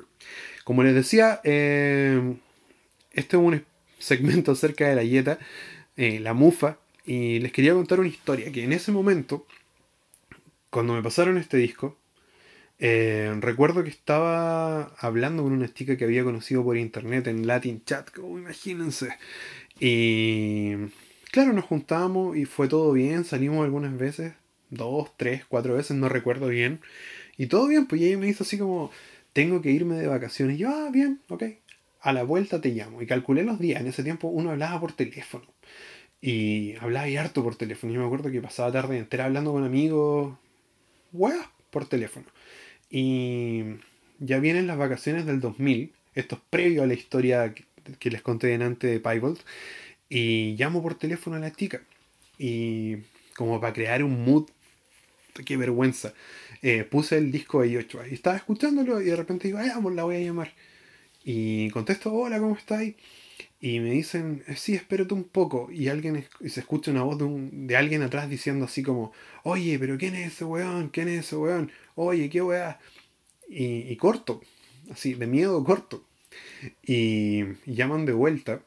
[0.64, 2.36] Como les decía, eh,
[3.12, 3.66] este es un
[4.00, 5.40] segmento acerca de la Yeta,
[5.98, 9.46] eh, la Mufa, y les quería contar una historia que en ese momento,
[10.70, 11.98] cuando me pasaron este disco,
[12.82, 17.84] eh, recuerdo que estaba hablando con una chica que había conocido por internet en Latin
[17.86, 19.10] Chat, como imagínense.
[19.80, 20.74] Y
[21.32, 24.34] claro, nos juntamos y fue todo bien, salimos algunas veces,
[24.72, 26.82] dos, tres, cuatro veces, no recuerdo bien.
[27.38, 28.92] Y todo bien, pues ella me hizo así como,
[29.34, 30.56] tengo que irme de vacaciones.
[30.58, 31.44] Y yo, ah, bien, ok.
[32.02, 33.02] A la vuelta te llamo.
[33.02, 33.82] Y calculé los días.
[33.82, 35.46] En ese tiempo uno hablaba por teléfono.
[36.22, 37.94] Y hablaba y harto por teléfono.
[37.94, 40.38] Y me acuerdo que pasaba tarde entera hablando con amigos.
[41.14, 42.26] Weá, por teléfono.
[42.92, 43.64] Y
[44.20, 45.94] ya vienen las vacaciones del 2000.
[46.14, 49.40] Esto es previo a la historia que, les conté delante de Pybolt.
[50.10, 51.82] Y llamo por teléfono a la chica.
[52.38, 52.98] Y
[53.36, 54.50] como para crear un mood.
[55.46, 56.14] Qué vergüenza.
[56.62, 58.08] Eh, puse el disco de Yochua.
[58.08, 60.54] Y estaba escuchándolo y de repente digo, ah, pues la voy a llamar.
[61.24, 62.96] Y contesto, hola, ¿cómo estáis?
[63.62, 65.70] Y me dicen, eh, sí, espérate un poco.
[65.72, 69.14] Y alguien y se escucha una voz de, un, de alguien atrás diciendo así como,
[69.44, 70.90] oye, pero ¿quién es ese weón?
[70.90, 71.72] ¿Quién es ese weón?
[71.96, 72.80] Oye, qué weá.
[73.50, 74.42] Y, y corto,
[74.92, 76.04] así, de miedo corto.
[76.84, 78.64] Y, y llaman de vuelta.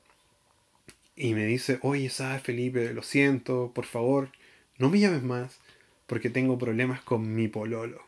[1.16, 4.30] Y me dice, oye, sabes, Felipe, lo siento, por favor,
[4.78, 5.61] no me llames más,
[6.07, 8.03] porque tengo problemas con mi pololo.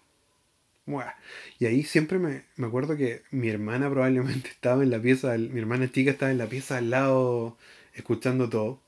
[0.87, 1.15] Buah.
[1.59, 5.61] Y ahí siempre me, me acuerdo que mi hermana probablemente estaba en la pieza, mi
[5.61, 7.57] hermana chica estaba en la pieza al lado
[7.95, 8.81] escuchando todo.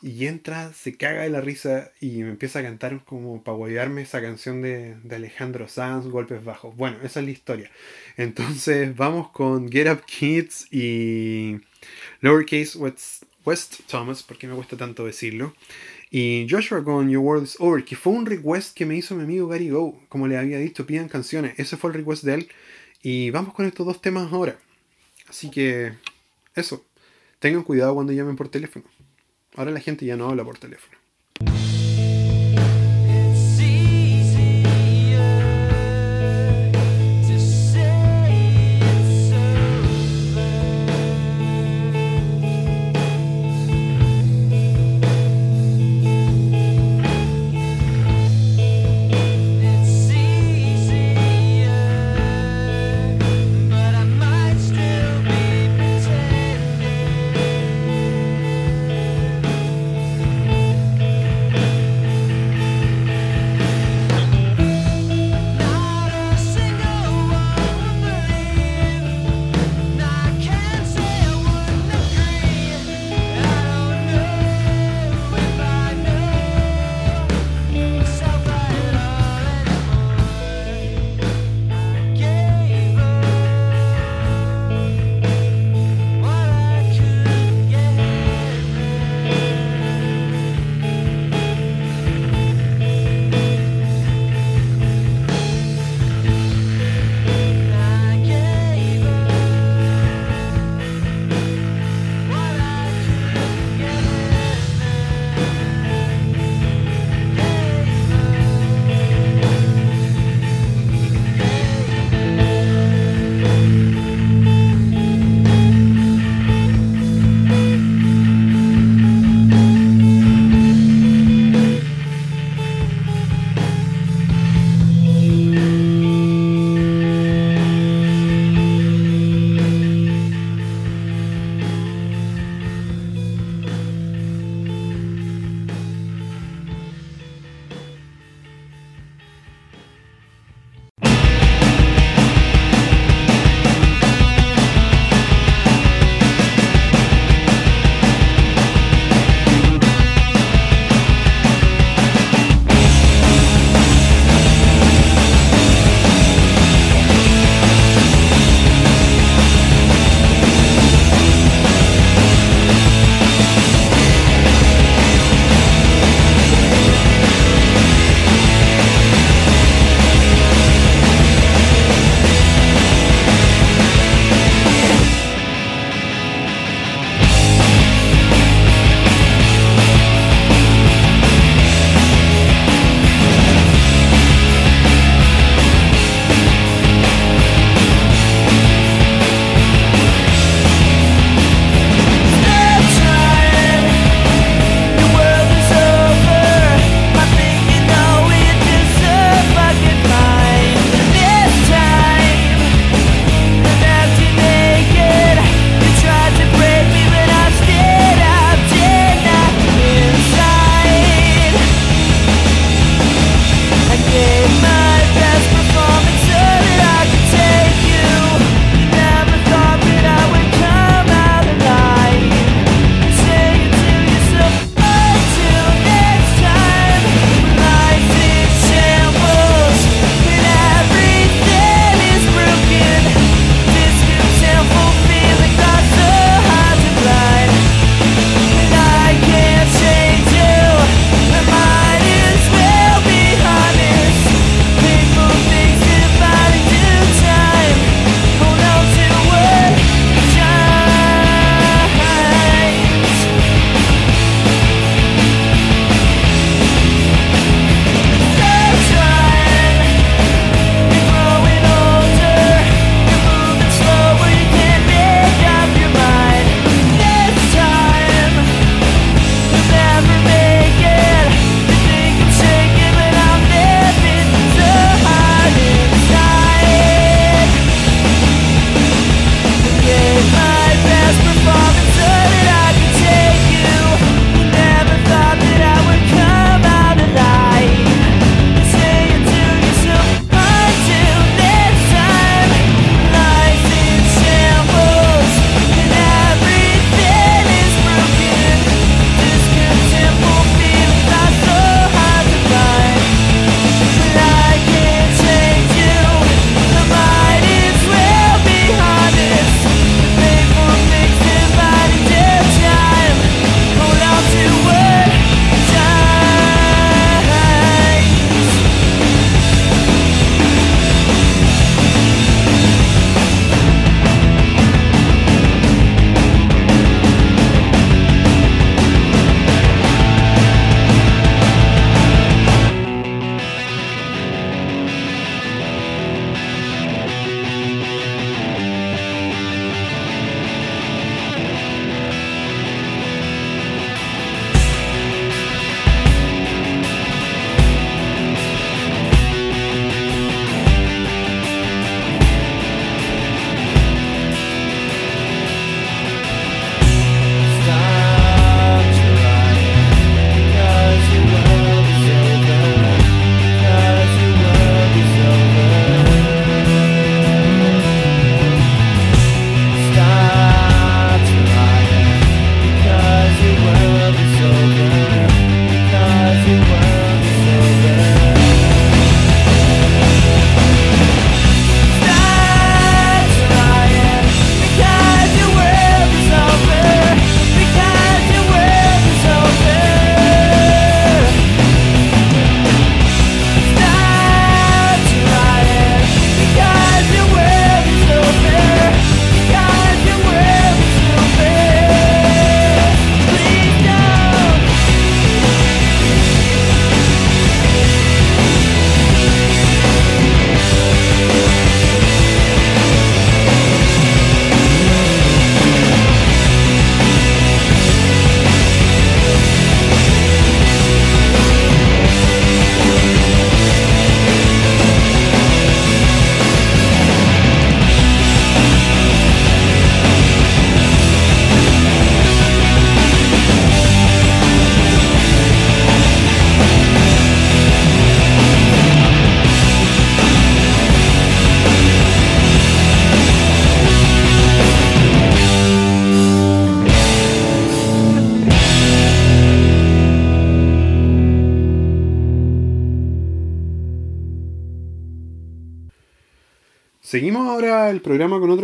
[0.00, 4.02] Y entra, se caga de la risa y me empieza a cantar como para guayarme
[4.02, 6.76] esa canción de, de Alejandro Sanz, Golpes Bajos.
[6.76, 7.70] Bueno, esa es la historia.
[8.16, 11.60] Entonces vamos con Get Up Kids y
[12.20, 15.54] Lowercase West, West Thomas, porque me cuesta tanto decirlo.
[16.10, 19.24] Y Joshua con Your World is Over, que fue un request que me hizo mi
[19.24, 20.00] amigo Gary Go.
[20.08, 21.58] Como le había dicho, pidan canciones.
[21.58, 22.48] Ese fue el request de él.
[23.02, 24.58] Y vamos con estos dos temas ahora.
[25.28, 25.92] Así que,
[26.54, 26.84] eso.
[27.38, 28.84] Tengan cuidado cuando llamen por teléfono.
[29.54, 30.97] Ahora la gente ya no habla por teléfono.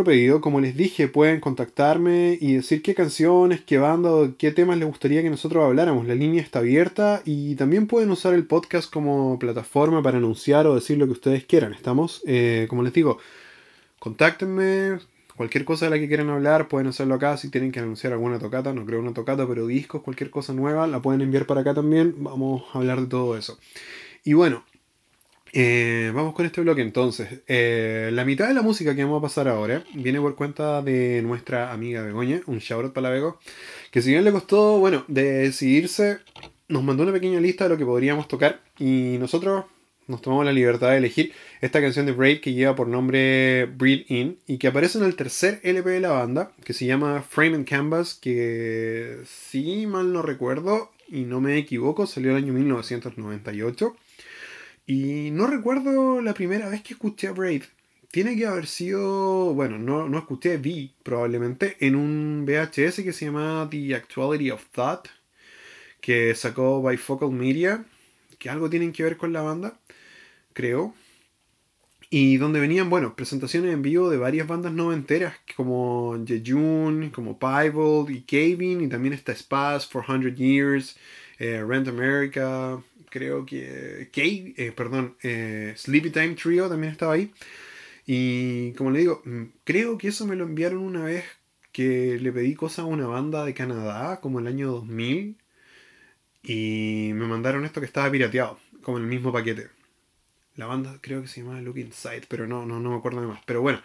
[0.04, 0.40] Pedido.
[0.40, 5.22] Como les dije, pueden contactarme y decir qué canciones, qué banda qué temas les gustaría
[5.22, 6.06] que nosotros habláramos.
[6.06, 10.74] La línea está abierta y también pueden usar el podcast como plataforma para anunciar o
[10.74, 11.74] decir lo que ustedes quieran.
[11.74, 13.18] Estamos, eh, como les digo,
[13.98, 14.98] contáctenme.
[15.36, 17.36] Cualquier cosa de la que quieran hablar, pueden hacerlo acá.
[17.36, 20.86] Si tienen que anunciar alguna tocata, no creo una tocata, pero discos, cualquier cosa nueva,
[20.86, 22.14] la pueden enviar para acá también.
[22.18, 23.58] Vamos a hablar de todo eso.
[24.22, 24.64] Y bueno,
[25.56, 27.42] eh, vamos con este bloque entonces.
[27.46, 31.22] Eh, la mitad de la música que vamos a pasar ahora viene por cuenta de
[31.22, 33.38] nuestra amiga Begoña, un shoutout para Bego,
[33.92, 36.18] que si bien le costó, bueno, de decidirse,
[36.66, 39.66] nos mandó una pequeña lista de lo que podríamos tocar y nosotros
[40.08, 44.06] nos tomamos la libertad de elegir esta canción de Brave que lleva por nombre Breathe
[44.08, 47.54] In y que aparece en el tercer LP de la banda, que se llama Frame
[47.54, 53.96] and Canvas, que si mal no recuerdo y no me equivoco, salió el año 1998.
[54.86, 57.62] Y no recuerdo la primera vez que escuché a Brave.
[58.10, 63.24] Tiene que haber sido, bueno, no, no escuché, vi probablemente en un VHS que se
[63.26, 65.08] llama The Actuality of Thought,
[66.00, 67.84] que sacó Bifocal Media,
[68.38, 69.78] que algo tienen que ver con la banda,
[70.52, 70.94] creo.
[72.10, 78.14] Y donde venían, bueno, presentaciones en vivo de varias bandas noventeras, como Jejun, como Bible
[78.14, 80.96] y Caving, y también está Spaz, 400 Years,
[81.38, 82.80] eh, Rent America,
[83.14, 87.32] creo que Kate, eh, perdón, eh, Sleepy Time Trio también estaba ahí.
[88.06, 91.24] Y como le digo, mm, creo que eso me lo enviaron una vez
[91.72, 95.36] que le pedí cosas a una banda de Canadá, como el año 2000.
[96.42, 99.68] Y me mandaron esto que estaba pirateado, como el mismo paquete.
[100.56, 103.28] La banda creo que se llamaba Look Inside, pero no, no, no me acuerdo de
[103.28, 103.40] más.
[103.46, 103.80] Pero bueno,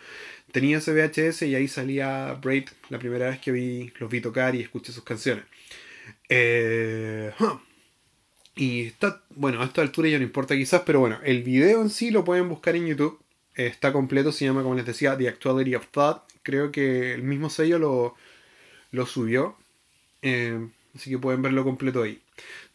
[0.52, 4.56] tenía ese VHS y ahí salía Braid la primera vez que vi, los vi tocar
[4.56, 5.46] y escuché sus canciones.
[6.30, 7.32] Eh,
[8.60, 11.90] y está, bueno, a esta altura ya no importa quizás, pero bueno, el video en
[11.90, 13.18] sí lo pueden buscar en YouTube.
[13.56, 16.24] Está completo, se llama, como les decía, The Actuality of Thought.
[16.44, 18.16] Creo que el mismo sello lo,
[18.92, 19.56] lo subió.
[20.24, 20.60] Eh,
[20.94, 22.22] así que pueden verlo completo ahí.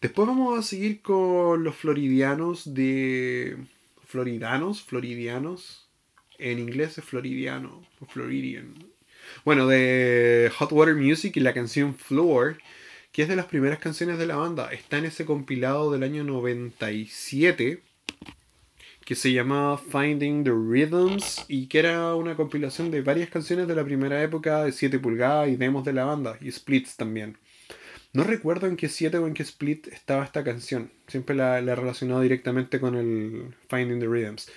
[0.00, 3.58] Después vamos a seguir con los floridianos de...
[4.06, 5.86] Floridanos, floridianos.
[6.38, 8.72] En inglés es floridiano, floridian.
[9.44, 12.56] Bueno, de Hot Water Music y la canción Floor
[13.14, 14.72] que es de las primeras canciones de la banda.
[14.72, 17.80] Está en ese compilado del año 97
[19.04, 23.76] que se llamaba Finding the Rhythms y que era una compilación de varias canciones de
[23.76, 27.38] la primera época de 7 pulgadas y demos de la banda y splits también.
[28.12, 30.90] No recuerdo en qué 7 o en qué split estaba esta canción.
[31.06, 34.50] Siempre la, he relacionado directamente con el Finding the Rhythms.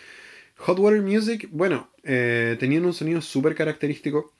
[0.57, 4.33] Hot Water Music, bueno, eh, tenían un sonido súper característico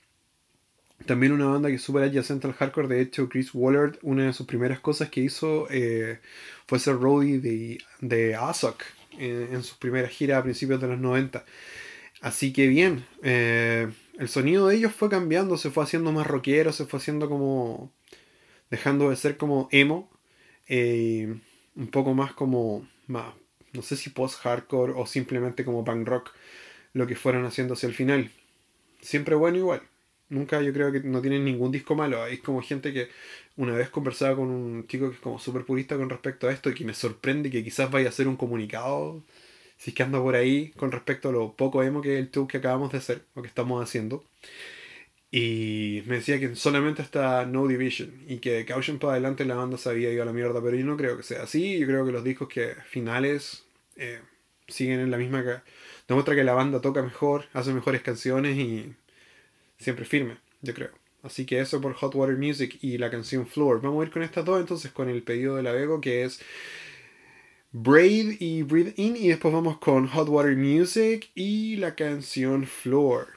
[1.08, 2.88] también una banda que es súper adyacente al hardcore.
[2.88, 6.20] De hecho, Chris Wallard, una de sus primeras cosas que hizo eh,
[6.68, 8.84] fue ser roadie de, de Azok
[9.18, 11.44] en, sus primeras giras a principios de los 90.
[12.22, 16.72] Así que bien, eh, el sonido de ellos fue cambiando, se fue haciendo más rockero,
[16.72, 17.92] se fue haciendo como.
[18.70, 20.10] dejando de ser como emo,
[20.68, 21.36] eh,
[21.76, 22.88] un poco más como.
[23.08, 23.34] Más,
[23.74, 26.32] no sé si post-hardcore o simplemente como punk rock,
[26.94, 28.32] lo que fueron haciendo hacia el final.
[29.02, 29.82] Siempre bueno igual.
[30.30, 32.26] Nunca yo creo que no tienen ningún disco malo.
[32.28, 33.10] Es como gente que
[33.56, 36.70] una vez conversaba con un chico que es como súper purista con respecto a esto
[36.70, 39.24] y que me sorprende que quizás vaya a hacer un comunicado,
[39.78, 42.48] si es que anda por ahí, con respecto a lo poco emo que el tour
[42.48, 44.24] que acabamos de hacer, o que estamos haciendo.
[45.32, 49.78] Y me decía que solamente está No Division y que Caution para adelante la banda
[49.78, 51.78] se había ido a la mierda, pero yo no creo que sea así.
[51.80, 53.66] Yo creo que los discos que finales
[53.98, 54.20] eh,
[54.68, 55.64] siguen en la misma.
[56.08, 58.94] Demuestra que la banda toca mejor, hace mejores canciones y
[59.78, 60.92] siempre firme, yo creo.
[61.24, 63.82] Así que eso por Hot Water Music y la canción Floor.
[63.82, 66.40] Vamos a ir con estas dos entonces con el pedido de la Vego que es
[67.72, 73.28] Braid y Breathe In y después vamos con Hot Water Music y la canción Floor.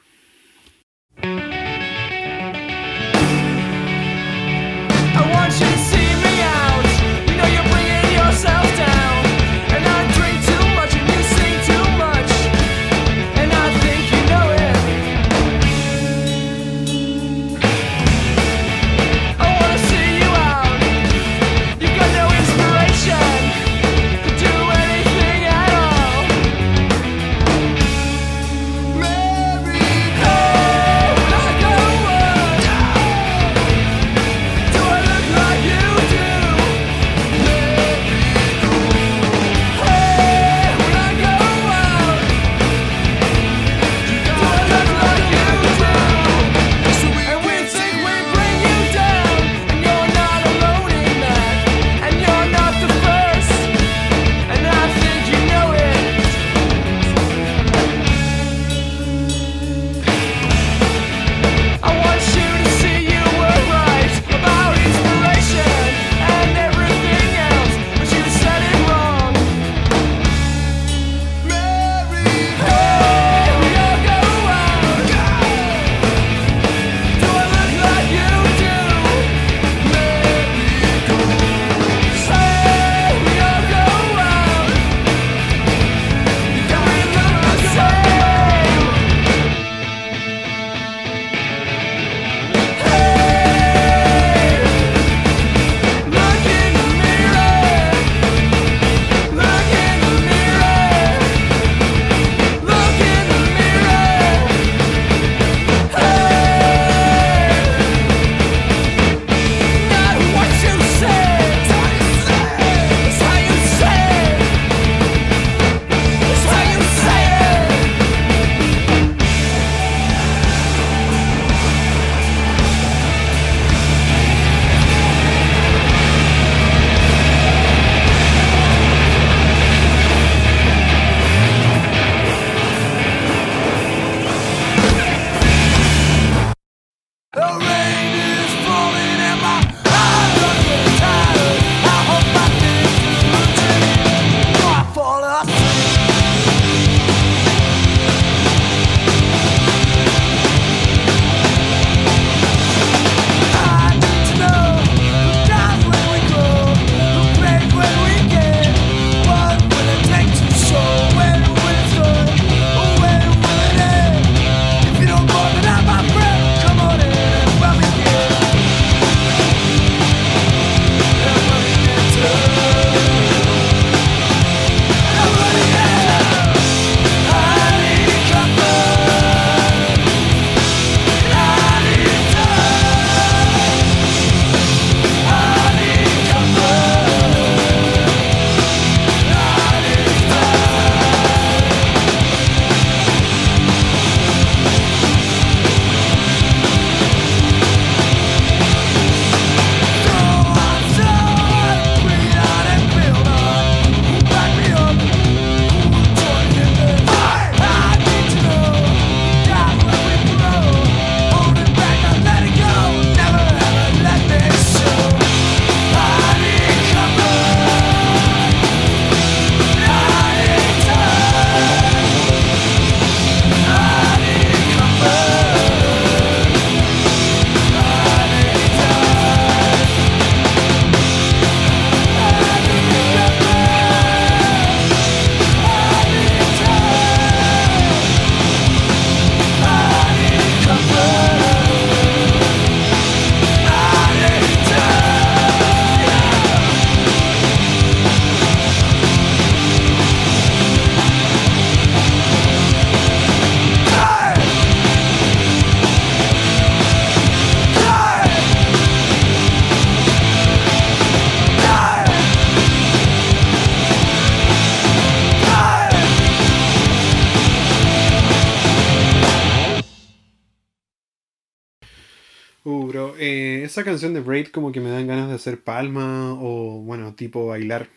[274.01, 277.87] Canción de Braid como que me dan ganas de hacer palma o, bueno, tipo bailar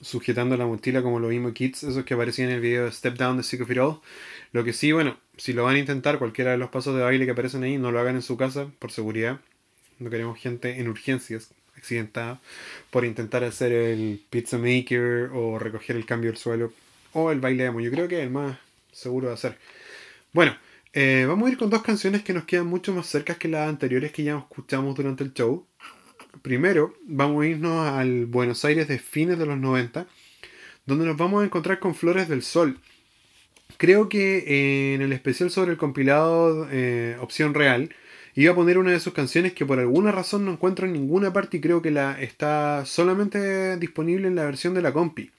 [0.00, 3.18] sujetando la mochila como lo vimos Kids, esos que aparecían en el video de Step
[3.18, 4.00] Down de Sick of It All.
[4.52, 7.26] Lo que sí, bueno, si lo van a intentar, cualquiera de los pasos de baile
[7.26, 9.40] que aparecen ahí, no lo hagan en su casa, por seguridad.
[9.98, 12.40] No queremos gente en urgencias, accidentada,
[12.88, 16.72] por intentar hacer el pizza maker o recoger el cambio del suelo
[17.12, 17.80] o el baile emo.
[17.80, 18.56] Yo creo que es el más
[18.90, 19.58] seguro de hacer.
[20.32, 20.56] Bueno,
[20.92, 23.68] eh, vamos a ir con dos canciones que nos quedan mucho más cercas que las
[23.68, 25.66] anteriores que ya escuchamos durante el show.
[26.42, 30.06] Primero, vamos a irnos al Buenos Aires de fines de los 90,
[30.86, 32.78] donde nos vamos a encontrar con Flores del Sol.
[33.76, 37.94] Creo que en el especial sobre el compilado eh, Opción Real,
[38.34, 41.32] iba a poner una de sus canciones que por alguna razón no encuentro en ninguna
[41.32, 45.30] parte y creo que la está solamente disponible en la versión de la compi.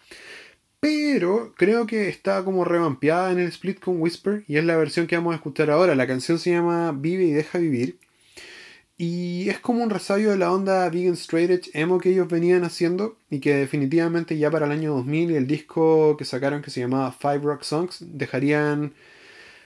[0.82, 5.06] Pero creo que está como revampeada en el split con Whisper y es la versión
[5.06, 5.94] que vamos a escuchar ahora.
[5.94, 8.00] La canción se llama Vive y deja vivir.
[8.98, 12.64] Y es como un resabio de la onda vegan straight edge emo que ellos venían
[12.64, 16.72] haciendo y que definitivamente ya para el año 2000 y el disco que sacaron que
[16.72, 18.94] se llamaba Five Rock Songs dejarían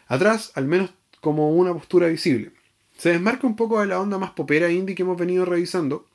[0.07, 0.91] atrás al menos
[1.21, 2.51] como una postura visible.
[2.97, 6.05] Se desmarca un poco de la onda más popera indie que hemos venido revisando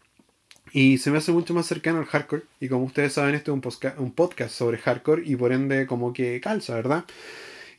[0.73, 3.97] y se me hace mucho más cercano al hardcore y como ustedes saben este es
[3.99, 7.05] un, podcast sobre hardcore y por ende como que calza, ¿verdad?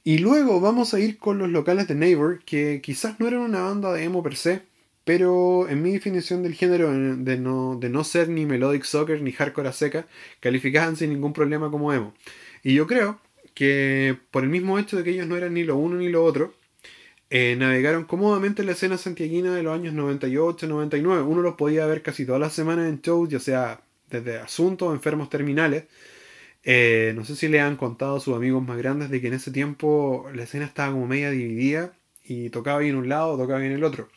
[0.03, 3.61] Y luego vamos a ir con los locales de Neighbor que quizás no eran una
[3.61, 4.63] banda de emo per se,
[5.03, 9.31] pero en mi definición del género de no, de no ser ni melodic soccer ni
[9.31, 10.07] hardcore a seca,
[10.39, 12.13] calificaban sin ningún problema como emo.
[12.63, 13.19] Y yo creo
[13.53, 16.23] que por el mismo hecho de que ellos no eran ni lo uno ni lo
[16.23, 16.53] otro,
[17.33, 21.23] eh, navegaron cómodamente en la escena santiaguina de los años 98, 99.
[21.23, 25.29] Uno los podía ver casi todas las semanas en shows, ya sea desde asuntos enfermos
[25.29, 25.85] terminales.
[26.63, 29.35] Eh, no sé si le han contado a sus amigos más grandes de que en
[29.35, 33.71] ese tiempo la escena estaba como media dividida y tocaba bien un lado tocaba bien
[33.73, 34.09] el otro.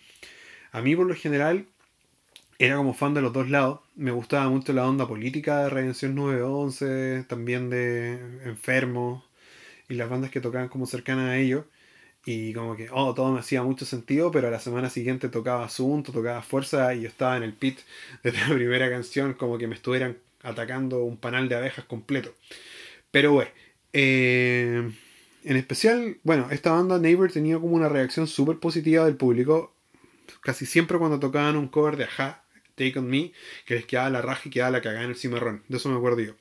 [0.72, 1.66] A mí por lo general
[2.58, 3.80] era como fan de los dos lados.
[3.94, 9.24] Me gustaba mucho la onda política de Redención 911, también de Enfermos
[9.88, 11.64] y las bandas que tocaban como cercanas a ellos.
[12.26, 15.64] Y como que, oh, todo me hacía mucho sentido, pero a la semana siguiente tocaba
[15.64, 17.78] Asunto, tocaba Fuerza y yo estaba en el pit
[18.22, 22.34] desde la primera canción como que me estuvieran atacando un panal de abejas completo.
[23.10, 23.50] Pero bueno,
[23.92, 24.90] eh,
[25.44, 29.74] en especial, bueno, esta banda Neighbor tenía como una reacción súper positiva del público
[30.40, 32.44] casi siempre cuando tocaban un cover de Aja,
[32.74, 33.32] Take On Me,
[33.66, 35.62] que les quedaba la raja y quedaba la cagada en el cimarrón.
[35.68, 36.34] De eso me acuerdo yo.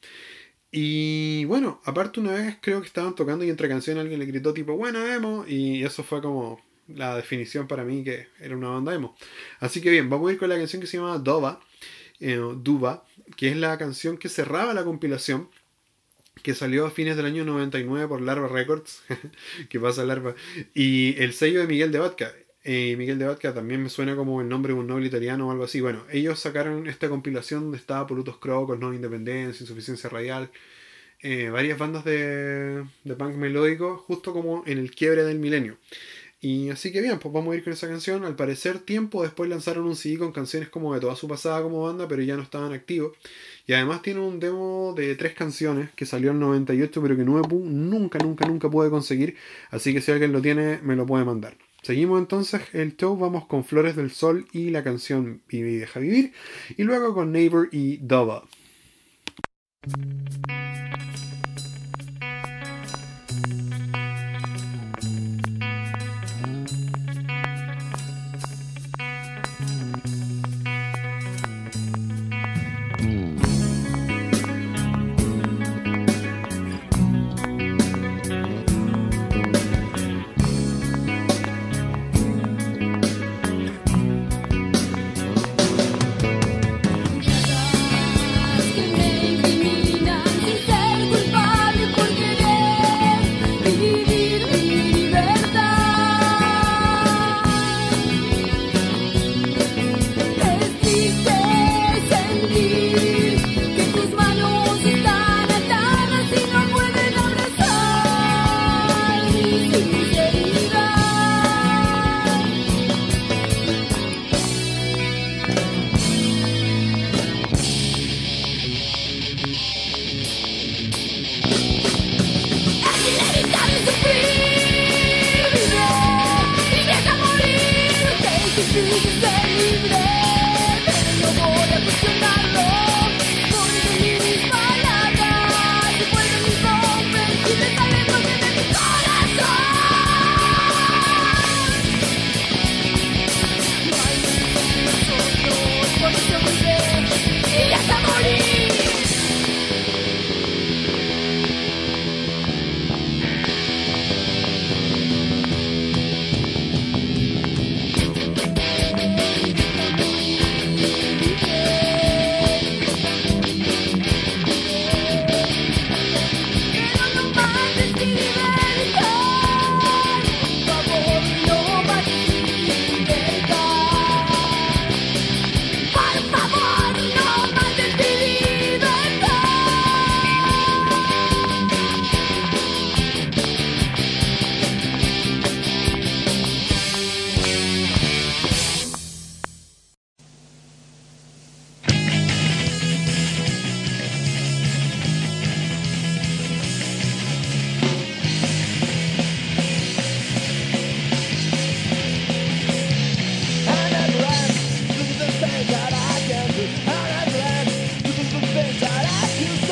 [0.76, 4.56] Y bueno, aparte una vez creo que estaban tocando y entre canciones alguien le gritó
[4.56, 8.96] tipo, bueno, emo, y eso fue como la definición para mí que era una banda
[8.96, 9.16] emo.
[9.60, 11.62] Así que bien, vamos a ir con la canción que se llama Dova,
[12.20, 13.06] eh, Duba,
[13.38, 15.48] que es la canción que cerraba la compilación,
[16.42, 19.04] que salió a fines del año 99 por Larva Records,
[19.70, 20.34] que pasa Larva,
[20.74, 22.34] y el sello de Miguel de Vodka.
[22.66, 25.52] Eh, Miguel de Vodka también me suena como el nombre de un noble italiano o
[25.52, 25.82] algo así.
[25.82, 30.50] Bueno, ellos sacaron esta compilación donde estaba Polutos Crocos, No Independencia, Insuficiencia Radial,
[31.22, 35.78] eh, varias bandas de, de punk melódico, justo como en el quiebre del milenio.
[36.42, 38.26] Y así que bien, pues vamos a ir con esa canción.
[38.26, 41.84] Al parecer, tiempo después lanzaron un CD con canciones como de toda su pasada como
[41.84, 43.18] banda, pero ya no estaban activos.
[43.66, 48.20] Y además tiene un demo de tres canciones que salió en 98, pero que nunca,
[48.20, 49.38] nunca, nunca pude conseguir.
[49.72, 51.56] Así que si alguien lo tiene, me lo puede mandar.
[51.84, 56.00] Seguimos entonces el show, vamos con Flores del Sol y la canción Vive y deja
[56.00, 56.34] vivir,
[56.78, 58.44] y luego con Neighbor y Double.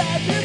[0.01, 0.40] Yeah.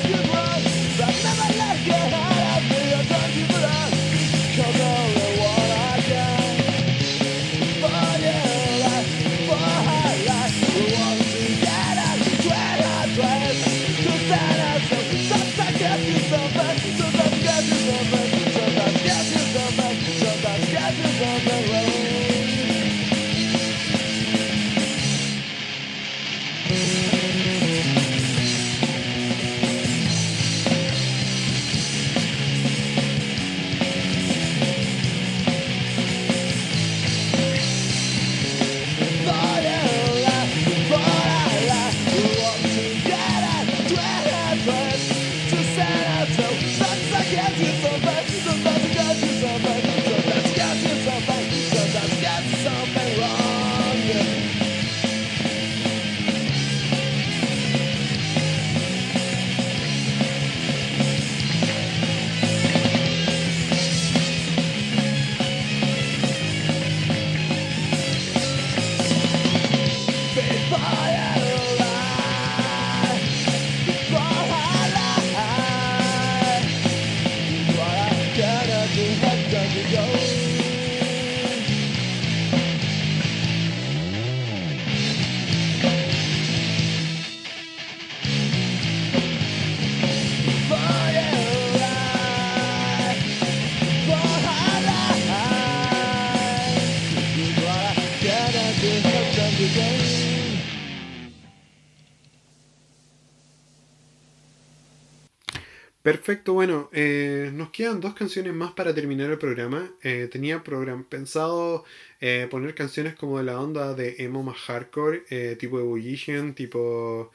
[106.36, 109.90] Perfecto, bueno, eh, nos quedan dos canciones más para terminar el programa.
[110.02, 111.84] Eh, tenía program pensado
[112.20, 117.30] eh, poner canciones como de la onda de emo más hardcore, tipo Ebullition, tipo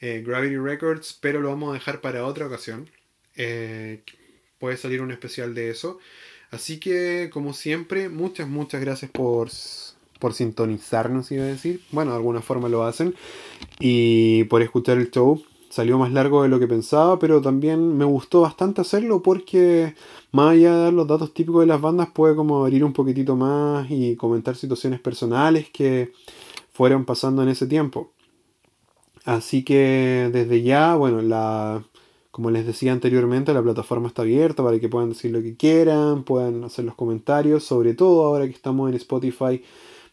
[0.00, 2.88] Gravity Records, pero lo vamos a dejar para otra ocasión.
[4.60, 5.98] puede salir un especial de eso.
[6.52, 9.50] Así que, como siempre, muchas, muchas gracias por,
[10.20, 11.80] por sintonizarnos, iba a decir.
[11.90, 13.16] Bueno, de alguna forma lo hacen.
[13.80, 15.44] Y por escuchar el show
[15.74, 19.96] salió más largo de lo que pensaba, pero también me gustó bastante hacerlo porque
[20.30, 23.34] más allá de dar los datos típicos de las bandas, puede como abrir un poquitito
[23.34, 26.12] más y comentar situaciones personales que
[26.72, 28.12] fueron pasando en ese tiempo.
[29.24, 31.82] Así que desde ya, bueno, la,
[32.30, 36.22] como les decía anteriormente, la plataforma está abierta para que puedan decir lo que quieran,
[36.22, 39.60] puedan hacer los comentarios, sobre todo ahora que estamos en Spotify,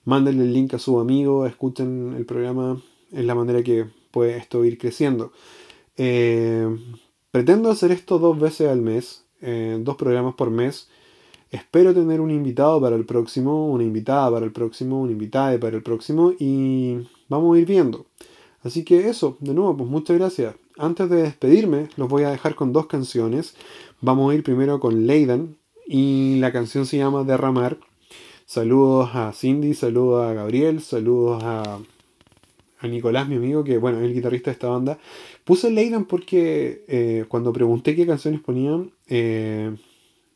[0.05, 2.81] mándenle el link a su amigo, escuchen el programa,
[3.11, 5.31] es la manera que puede esto ir creciendo.
[5.97, 6.67] Eh,
[7.31, 10.89] pretendo hacer esto dos veces al mes, eh, dos programas por mes.
[11.49, 15.75] Espero tener un invitado para el próximo, una invitada para el próximo, un invitado para
[15.75, 18.05] el próximo y vamos a ir viendo.
[18.63, 20.55] Así que eso, de nuevo, pues muchas gracias.
[20.77, 23.55] Antes de despedirme, los voy a dejar con dos canciones.
[23.99, 27.77] Vamos a ir primero con Leidan y la canción se llama Derramar.
[28.45, 31.79] Saludos a Cindy, saludos a Gabriel, saludos a
[32.81, 34.97] a Nicolás, mi amigo, que bueno, es el guitarrista de esta banda.
[35.43, 39.75] Puse Leydan porque eh, cuando pregunté qué canciones ponían, eh,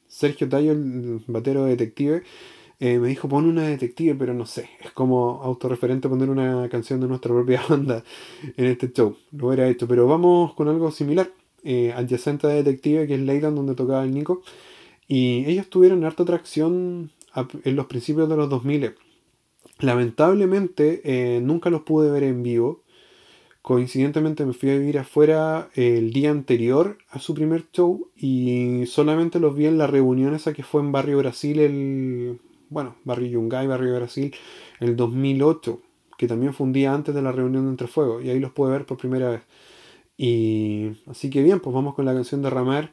[0.08, 2.24] Sergio Tallo, el batero de detective,
[2.80, 7.00] eh, me dijo pon una detective, pero no sé, es como autorreferente poner una canción
[7.00, 8.04] de nuestra propia banda
[8.58, 9.18] en este show.
[9.32, 11.32] Lo hubiera hecho, pero vamos con algo similar.
[11.96, 14.44] adyacente a detective, que es Leydan, donde tocaba el Nico.
[15.08, 17.12] Y ellos tuvieron harta atracción
[17.64, 18.96] en los principios de los 2000
[19.80, 22.82] Lamentablemente eh, nunca los pude ver en vivo.
[23.62, 29.40] Coincidentemente me fui a vivir afuera el día anterior a su primer show y solamente
[29.40, 32.40] los vi en la reunión esa que fue en Barrio Brasil, el,
[32.70, 34.36] bueno, Barrio Yungay, Barrio Brasil,
[34.80, 35.82] el 2008,
[36.18, 38.52] que también fue un día antes de la reunión de Entre Fuego y ahí los
[38.52, 39.42] pude ver por primera vez.
[40.16, 42.92] Y así que bien, pues vamos con la canción de Ramar,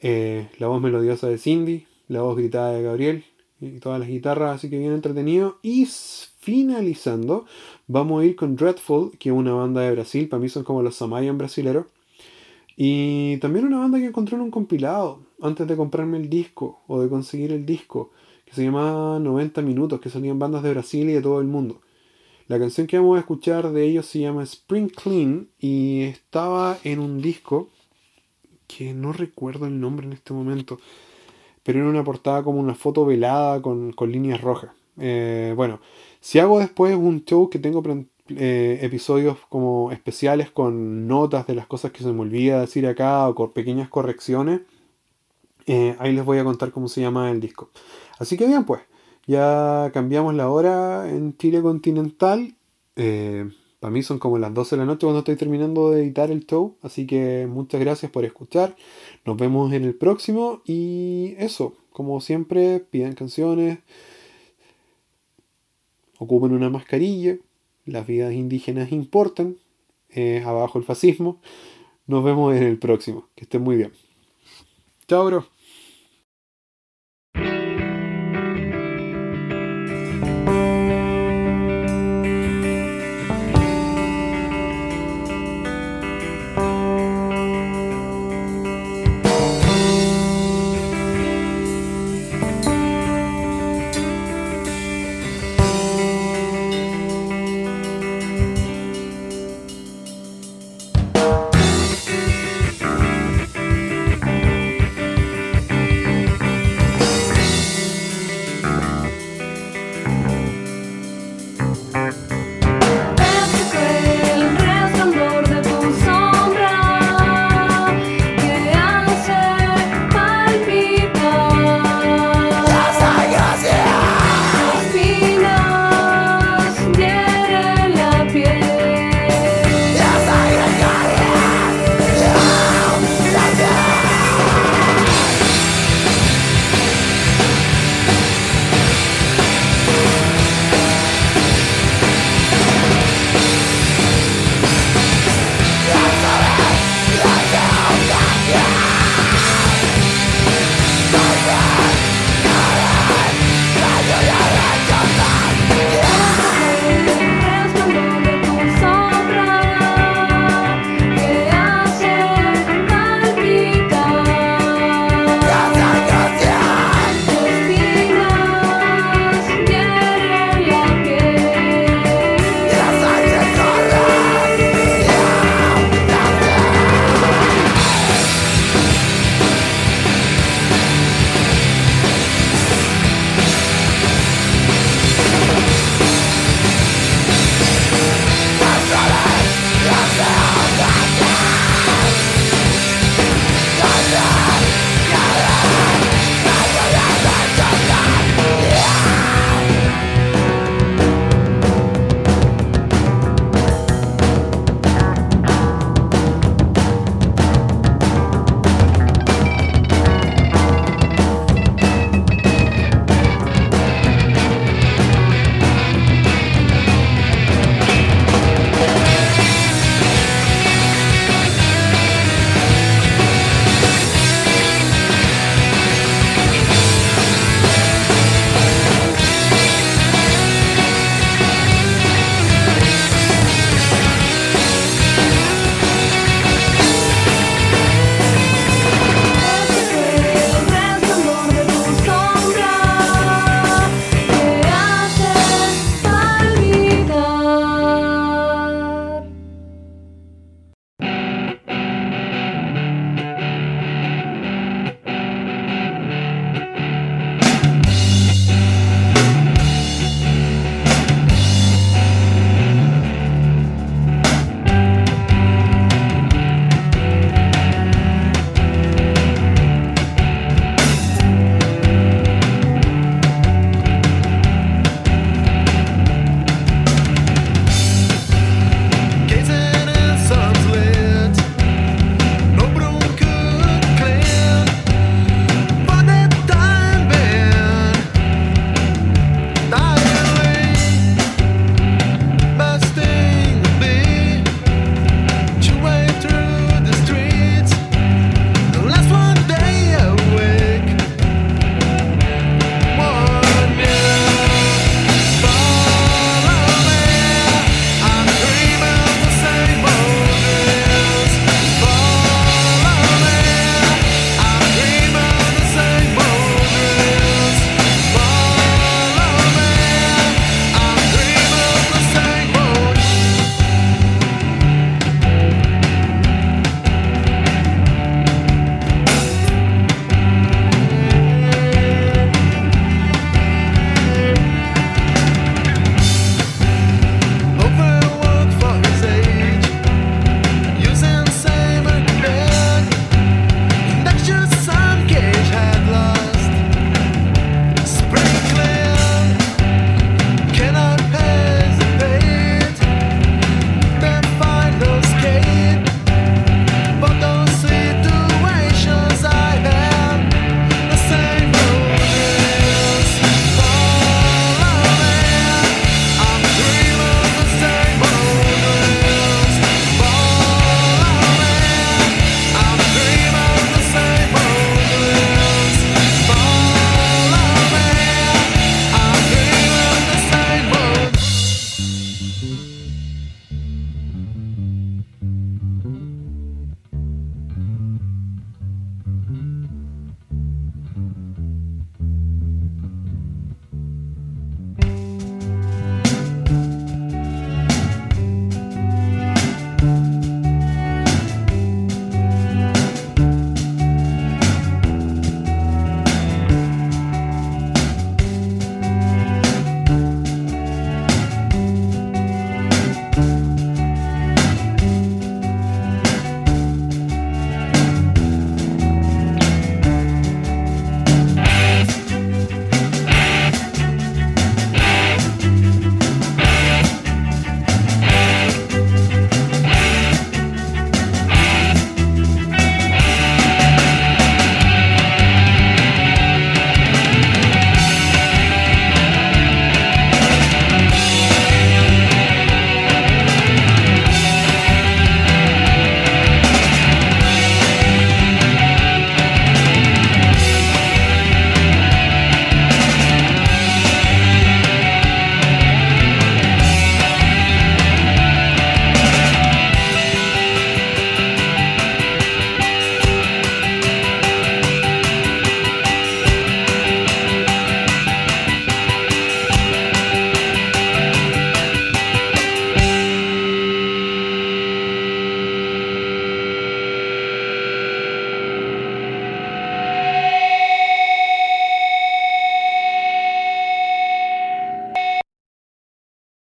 [0.00, 3.24] eh, la voz melodiosa de Cindy, la voz gritada de Gabriel,
[3.62, 5.58] y todas las guitarras, así que bien entretenido.
[5.62, 7.46] Y finalizando,
[7.86, 10.82] vamos a ir con Dreadful, que es una banda de Brasil, para mí son como
[10.82, 11.86] los Samayan brasileros.
[12.76, 17.00] Y también una banda que encontré en un compilado, antes de comprarme el disco, o
[17.00, 18.10] de conseguir el disco,
[18.44, 21.80] que se llama 90 Minutos, que salían bandas de Brasil y de todo el mundo.
[22.48, 26.98] La canción que vamos a escuchar de ellos se llama Spring Clean y estaba en
[26.98, 27.68] un disco
[28.66, 30.80] que no recuerdo el nombre en este momento
[31.62, 34.70] pero en una portada como una foto velada con, líneas rojas.
[34.98, 35.80] Eh, bueno,
[36.20, 37.82] si hago después un show que tengo
[38.28, 43.28] eh, episodios como especiales con notas de las cosas que se me olvida decir acá
[43.28, 44.62] o con pequeñas correcciones,
[45.66, 47.70] eh, ahí les voy a contar cómo se llama el disco.
[48.18, 48.82] Así que bien, pues,
[49.26, 52.54] ya cambiamos la hora en Chile continental.
[53.82, 56.46] Para mí son como las 12 de la noche cuando estoy terminando de editar el
[56.46, 56.76] show.
[56.82, 58.76] Así que muchas gracias por escuchar.
[59.24, 60.62] Nos vemos en el próximo.
[60.64, 63.80] Y eso, como siempre, pidan canciones.
[66.20, 67.38] Ocupen una mascarilla.
[67.84, 69.56] Las vidas indígenas importan.
[70.46, 71.40] abajo el fascismo.
[72.06, 73.30] Nos vemos en el próximo.
[73.34, 73.90] Que estén muy bien.
[75.08, 75.51] Chao, bro.